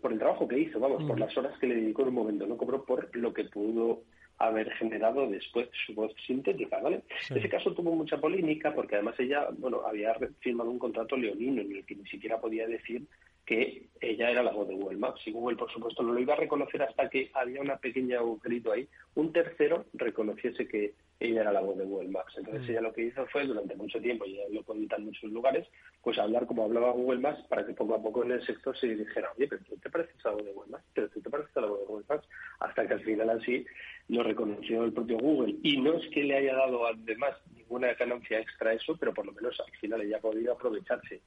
[0.00, 2.46] por el trabajo que hizo, vamos, por las horas que le dedicó en un momento,
[2.46, 4.02] no cobró por lo que pudo
[4.38, 7.02] haber generado después su voz sintética, ¿vale?
[7.28, 11.72] Ese caso tuvo mucha polémica porque además ella, bueno, había firmado un contrato leonino en
[11.72, 13.02] el que ni siquiera podía decir
[13.44, 15.22] que ella era la voz de Google Maps.
[15.26, 18.70] Y Google, por supuesto, no lo iba a reconocer hasta que había una pequeña agujerito
[18.70, 18.86] ahí.
[19.14, 22.34] Un tercero reconociese que ella era la voz de Google Maps.
[22.36, 22.70] Entonces mm.
[22.70, 25.66] ella lo que hizo fue, durante mucho tiempo, y lo puedo en muchos lugares,
[26.02, 28.86] pues hablar como hablaba Google Maps para que poco a poco en el sector se
[28.86, 31.30] dijera, oye, pero tú te pareces a la voz de Google Maps, pero tú te
[31.30, 32.28] pareces a la voz de Google Maps,
[32.60, 33.66] hasta que al final así
[34.08, 35.56] lo reconoció el propio Google.
[35.62, 39.26] Y no es que le haya dado además ninguna ganancia extra a eso, pero por
[39.26, 41.20] lo menos al final ella ha podido aprovecharse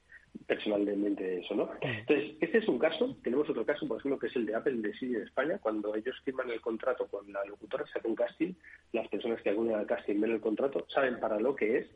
[0.46, 1.70] personalmente de eso, ¿no?
[1.80, 3.16] Entonces, este es un caso.
[3.22, 5.58] Tenemos otro caso, por ejemplo, que es el de Apple de Siri de España.
[5.58, 8.52] Cuando ellos firman el contrato con la locutora, se hace un casting.
[8.92, 11.86] Las personas que acuden al casting ven el contrato, saben para lo que es,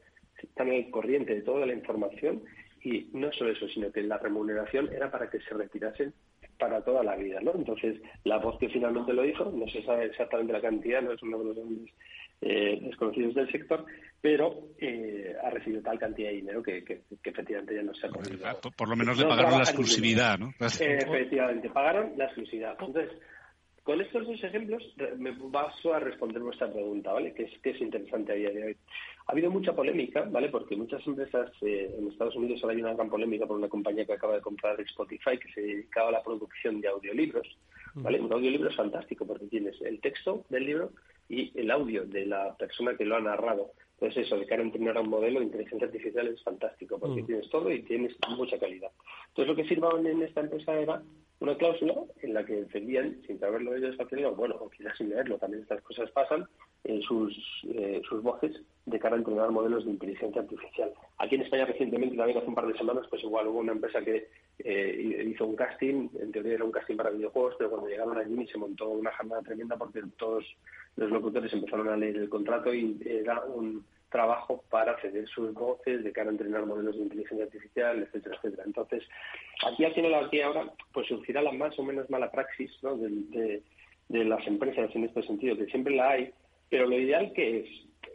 [0.43, 2.43] están al corriente de toda la información
[2.83, 6.13] y no solo eso, sino que la remuneración era para que se retirasen
[6.59, 7.53] para toda la vida, ¿no?
[7.55, 11.23] Entonces, la voz que finalmente lo hizo, no se sabe exactamente la cantidad, no es
[11.23, 11.95] uno de los hombres
[12.41, 13.85] eh, desconocidos del sector,
[14.21, 16.85] pero eh, ha recibido tal cantidad de dinero que,
[17.25, 18.39] efectivamente ya no se ha podido.
[18.77, 20.53] Por, lo menos le pagaron la exclusividad, ¿no?
[20.61, 22.77] efectivamente, pagaron la exclusividad.
[22.79, 23.11] Entonces,
[23.87, 24.83] con estos dos ejemplos
[25.17, 27.33] me paso a responder vuestra pregunta, ¿vale?
[27.33, 28.77] Que es, que es interesante a día de hoy.
[29.29, 30.49] Ha habido mucha polémica, ¿vale?
[30.49, 34.05] Porque muchas empresas eh, en Estados Unidos ahora hay una gran polémica por una compañía
[34.05, 37.47] que acaba de comprar Spotify que se dedicaba a la producción de audiolibros,
[37.95, 38.21] ¿vale?
[38.21, 40.91] Un audiolibro es fantástico porque tienes el texto del libro
[41.29, 43.71] y el audio de la persona que lo ha narrado.
[43.99, 47.23] Entonces eso, de cara a entrenar a un modelo de inteligencia artificial es fantástico porque
[47.23, 48.91] tienes todo y tienes mucha calidad.
[49.29, 51.03] Entonces lo que firmaban en esta empresa era
[51.41, 55.39] una cláusula en la que defendían, sin saberlo ellos al bueno, o quizás sin leerlo,
[55.39, 56.47] también estas cosas pasan,
[56.85, 57.35] en sus,
[57.69, 60.93] eh, sus voces de cara a entrenar modelos de inteligencia artificial.
[61.19, 64.03] Aquí en España recientemente, también hace un par de semanas, pues igual hubo una empresa
[64.03, 64.29] que
[64.59, 68.47] eh, hizo un casting, en teoría era un casting para videojuegos, pero cuando llegaron allí
[68.47, 70.45] se montó una jornada tremenda porque todos
[70.97, 76.03] los locutores empezaron a leer el contrato y era un trabajo para ceder sus voces
[76.03, 78.63] de cara a entrenar modelos de inteligencia artificial, etcétera, etcétera.
[78.65, 79.03] Entonces,
[79.67, 82.97] aquí al final, aquí ahora, pues surgirá la más o menos mala praxis ¿no?
[82.97, 83.63] de,
[84.09, 86.33] de, las empresas en este sentido, que siempre la hay,
[86.71, 87.69] pero lo ideal que es,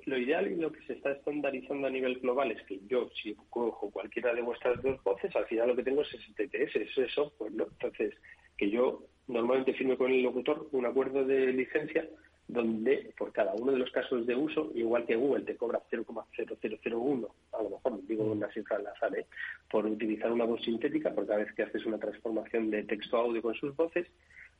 [0.05, 3.35] lo ideal y lo que se está estandarizando a nivel global es que yo, si
[3.49, 7.07] cojo cualquiera de vuestras dos voces, al final lo que tengo es ese TTS, ese
[7.09, 7.65] software, ¿no?
[7.65, 8.13] Entonces,
[8.57, 12.07] que yo normalmente firme con el locutor un acuerdo de licencia
[12.47, 17.27] donde por cada uno de los casos de uso, igual que Google te cobra 0,0001,
[17.53, 19.25] a lo mejor digo una cifra al azar, ¿eh?
[19.69, 23.21] por utilizar una voz sintética, por cada vez que haces una transformación de texto a
[23.21, 24.05] audio con sus voces,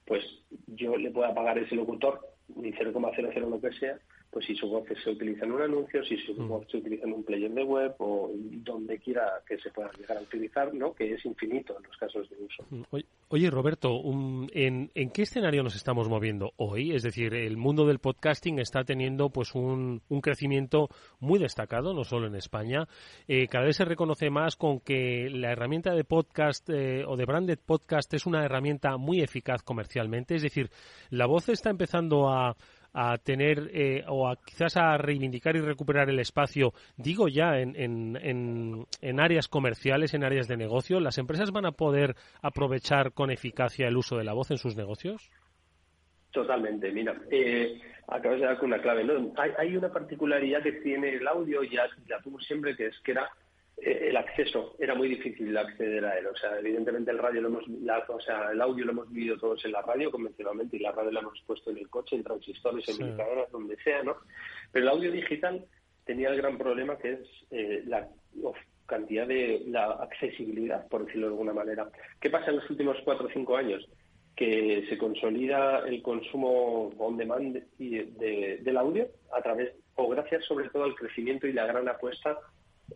[0.05, 0.23] pues
[0.67, 2.21] yo le pueda pagar a ese locutor
[2.55, 3.99] ni 0,00 lo que sea,
[4.31, 6.47] pues si su voz se utiliza en un anuncio, si su mm.
[6.47, 10.17] voz se utiliza en un player de web o donde quiera que se pueda llegar
[10.17, 10.93] a utilizar, ¿no?
[10.93, 12.65] que es infinito en los casos de uso.
[12.69, 12.83] Mm,
[13.27, 14.01] oye, Roberto,
[14.53, 16.91] ¿en, ¿en, qué escenario nos estamos moviendo hoy?
[16.93, 20.87] Es decir, el mundo del podcasting está teniendo pues un, un crecimiento
[21.19, 22.87] muy destacado, no solo en España.
[23.27, 27.25] Eh, cada vez se reconoce más con que la herramienta de podcast eh, o de
[27.25, 30.35] branded podcast es una herramienta muy eficaz comercialmente.
[30.35, 30.69] Es decir,
[31.09, 32.55] la voz está empezando a
[32.93, 37.75] a tener eh, o a, quizás a reivindicar y recuperar el espacio, digo ya en,
[37.75, 43.31] en, en, áreas comerciales, en áreas de negocio, ¿las empresas van a poder aprovechar con
[43.31, 45.29] eficacia el uso de la voz en sus negocios?
[46.31, 49.03] Totalmente, mira, eh, acabas de dar con una clave.
[49.03, 49.33] ¿no?
[49.37, 53.11] Hay, hay, una particularidad que tiene el audio, ya la tuvo siempre, que es que
[53.11, 53.29] era
[53.83, 56.27] el acceso era muy difícil de acceder a él.
[56.27, 57.65] O sea, evidentemente el radio lo hemos,
[58.07, 61.11] o sea, el audio lo hemos vivido todos en la radio convencionalmente y la radio
[61.11, 63.03] la hemos puesto en el coche, en transistores, en sí.
[63.51, 64.17] donde sea, ¿no?
[64.71, 65.65] Pero el audio digital
[66.05, 67.19] tenía el gran problema que es
[67.51, 68.07] eh, la
[68.85, 71.89] cantidad de la accesibilidad, por decirlo de alguna manera.
[72.19, 73.87] ¿Qué pasa en los últimos cuatro o cinco años?
[74.35, 80.83] Que se consolida el consumo on demand del audio a través o gracias sobre todo
[80.83, 82.37] al crecimiento y la gran apuesta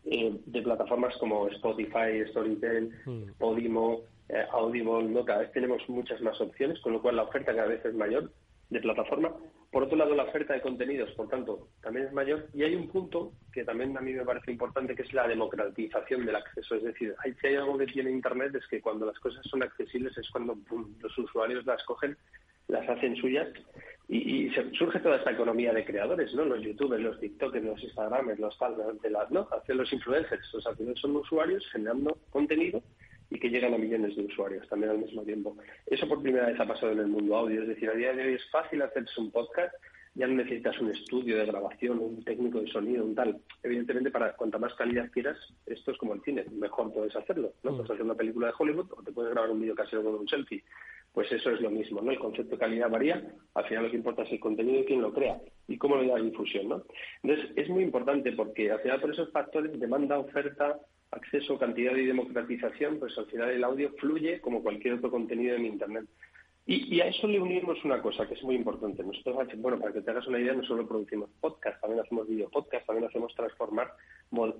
[0.05, 3.31] eh, de plataformas como Spotify, Storytel, mm.
[3.37, 5.23] Podimo, eh, Audible, ¿no?
[5.25, 8.31] Cada vez tenemos muchas más opciones, con lo cual la oferta cada vez es mayor
[8.69, 9.33] de plataforma.
[9.71, 12.47] Por otro lado, la oferta de contenidos, por tanto, también es mayor.
[12.53, 16.25] Y hay un punto que también a mí me parece importante, que es la democratización
[16.25, 16.75] del acceso.
[16.75, 19.63] Es decir, hay, si hay algo que tiene Internet es que cuando las cosas son
[19.63, 20.57] accesibles es cuando
[21.01, 22.17] los usuarios las cogen,
[22.67, 23.49] las hacen suyas
[24.07, 26.45] y, surge toda esta economía de creadores, ¿no?
[26.45, 29.47] Los youtubers, los tiktokers, los instagramers, los tal, de las, ¿no?
[29.51, 30.53] Hacen los influencers.
[30.53, 32.83] O sea, son usuarios generando contenido
[33.29, 35.57] y que llegan a millones de usuarios también al mismo tiempo.
[35.87, 38.23] Eso por primera vez ha pasado en el mundo audio, es decir, a día de
[38.23, 39.73] hoy es fácil hacerse un podcast,
[40.13, 43.41] ya no necesitas un estudio de grabación, un técnico de sonido, un tal.
[43.63, 47.71] Evidentemente, para cuanta más calidad quieras, esto es como el cine, mejor puedes hacerlo, ¿no?
[47.71, 47.75] Mm.
[47.75, 50.27] Puedes hacer una película de Hollywood o te puedes grabar un vídeo casero con un
[50.27, 50.63] selfie.
[51.15, 52.11] Pues eso es lo mismo, ¿no?
[52.11, 55.01] El concepto de calidad varía, al final lo que importa es el contenido y quién
[55.01, 56.83] lo crea y cómo le da difusión, ¿no?
[57.23, 60.77] Entonces, es muy importante porque al final por esos factores, demanda, oferta,
[61.11, 65.65] acceso, cantidad y democratización, pues al final el audio fluye como cualquier otro contenido en
[65.65, 66.05] Internet.
[66.67, 69.03] Y, a eso le unimos una cosa que es muy importante.
[69.03, 72.49] Nosotros, bueno, para que te hagas una idea, no solo producimos podcast, también hacemos video
[72.49, 73.93] podcast, también hacemos transformar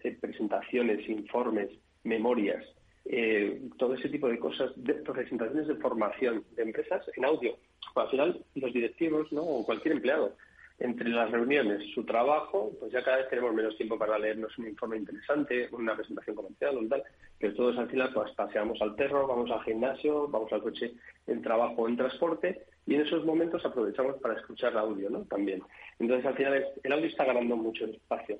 [0.03, 1.71] eh, presentaciones, informes,
[2.03, 2.63] memorias,
[3.05, 7.57] eh, todo ese tipo de cosas, de presentaciones de formación de empresas en audio.
[7.95, 9.41] al final, los directivos, ¿no?
[9.41, 10.35] o cualquier empleado,
[10.79, 14.67] entre las reuniones, su trabajo, pues ya cada vez tenemos menos tiempo para leernos un
[14.67, 17.03] informe interesante, una presentación comercial o tal,
[17.39, 20.93] que todos al final pues paseamos al perro, vamos al gimnasio, vamos al coche
[21.27, 25.21] en trabajo o en transporte y en esos momentos aprovechamos para escuchar audio, ¿no?
[25.23, 25.63] También.
[25.97, 28.39] Entonces al final el audio está ganando mucho espacio.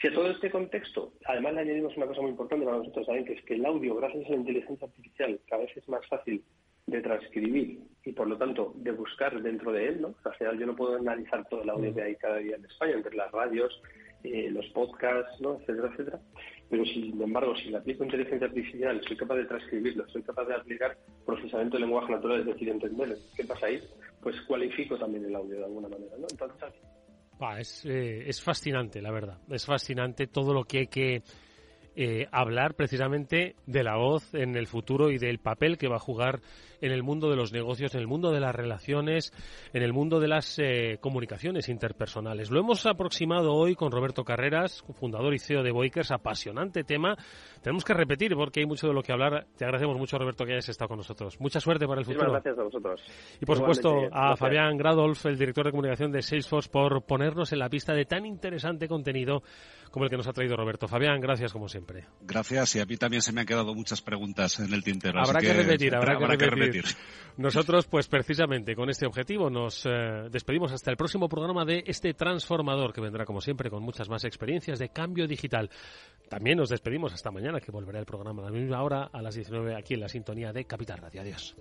[0.00, 3.24] Si a todo este contexto, además le añadimos una cosa muy importante para nosotros también,
[3.24, 6.44] que es que el audio, gracias a la inteligencia artificial, cada vez es más fácil
[6.86, 10.14] de transcribir y por lo tanto de buscar dentro de él, ¿no?
[10.22, 12.92] al final yo no puedo analizar todo el audio que hay cada día en España,
[12.92, 13.82] entre las radios,
[14.22, 15.58] eh, los podcasts, ¿no?
[15.60, 16.20] etcétera, etcétera.
[16.68, 20.54] Pero sin embargo, si le aplico inteligencia artificial, soy capaz de transcribirlo, soy capaz de
[20.54, 23.80] aplicar procesamiento de lenguaje natural, es decir, entender qué pasa ahí,
[24.20, 26.26] pues cualifico también el audio de alguna manera, ¿no?
[26.30, 26.74] Entonces,
[27.58, 29.38] es, eh, es fascinante, la verdad.
[29.48, 31.22] Es fascinante todo lo que hay que
[31.96, 36.00] eh, hablar precisamente de la voz en el futuro y del papel que va a
[36.00, 36.40] jugar
[36.82, 39.32] en el mundo de los negocios, en el mundo de las relaciones,
[39.72, 42.50] en el mundo de las eh, comunicaciones interpersonales.
[42.50, 47.16] Lo hemos aproximado hoy con Roberto Carreras, fundador y CEO de Boikers, apasionante tema.
[47.62, 49.46] Tenemos que repetir porque hay mucho de lo que hablar.
[49.56, 51.40] Te agradecemos mucho, Roberto, que hayas estado con nosotros.
[51.40, 52.30] Mucha suerte para el futuro.
[52.30, 53.00] gracias a vosotros.
[53.40, 57.58] Y por supuesto a Fabián Gradolf, el director de comunicación de Salesforce, por ponernos en
[57.58, 59.42] la pista de tan interesante contenido
[59.90, 60.88] como el que nos ha traído Roberto.
[60.88, 62.06] Fabián, gracias como siempre.
[62.20, 65.20] Gracias y a mí también se me han quedado muchas preguntas en el tintero.
[65.20, 66.84] Habrá que, repetir, habrá, que repetir.
[67.36, 72.14] Nosotros, pues precisamente con este objetivo, nos eh, despedimos hasta el próximo programa de este
[72.14, 75.70] transformador que vendrá como siempre con muchas más experiencias de cambio digital.
[76.28, 79.34] También nos despedimos hasta mañana que volverá el programa a la misma hora a las
[79.34, 81.20] 19 aquí en la sintonía de Capital Radio.
[81.22, 81.56] Adiós.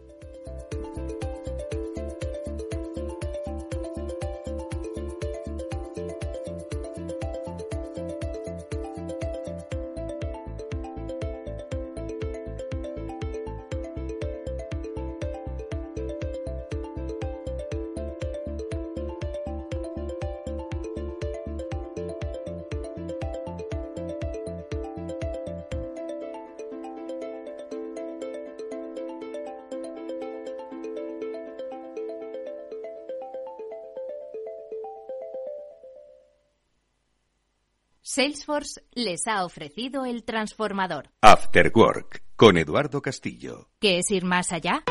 [38.08, 41.10] Salesforce les ha ofrecido el transformador.
[41.22, 43.72] After Work con Eduardo Castillo.
[43.80, 44.84] ¿Qué es ir más allá?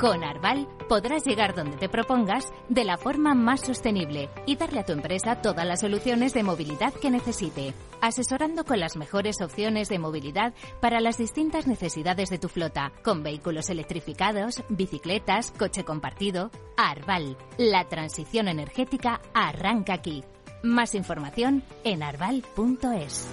[0.00, 4.84] Con Arval podrás llegar donde te propongas de la forma más sostenible y darle a
[4.84, 10.00] tu empresa todas las soluciones de movilidad que necesite, asesorando con las mejores opciones de
[10.00, 16.50] movilidad para las distintas necesidades de tu flota, con vehículos electrificados, bicicletas, coche compartido.
[16.76, 20.24] Arval, la transición energética arranca aquí.
[20.62, 23.26] Más información en arval.es.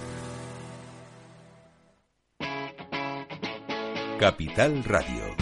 [4.18, 5.36] Capital Radio.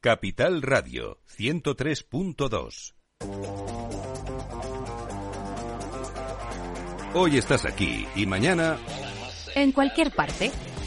[0.00, 2.94] Capital Radio 103.2.
[7.14, 8.78] Hoy estás aquí y mañana...
[9.54, 10.50] En cualquier parte.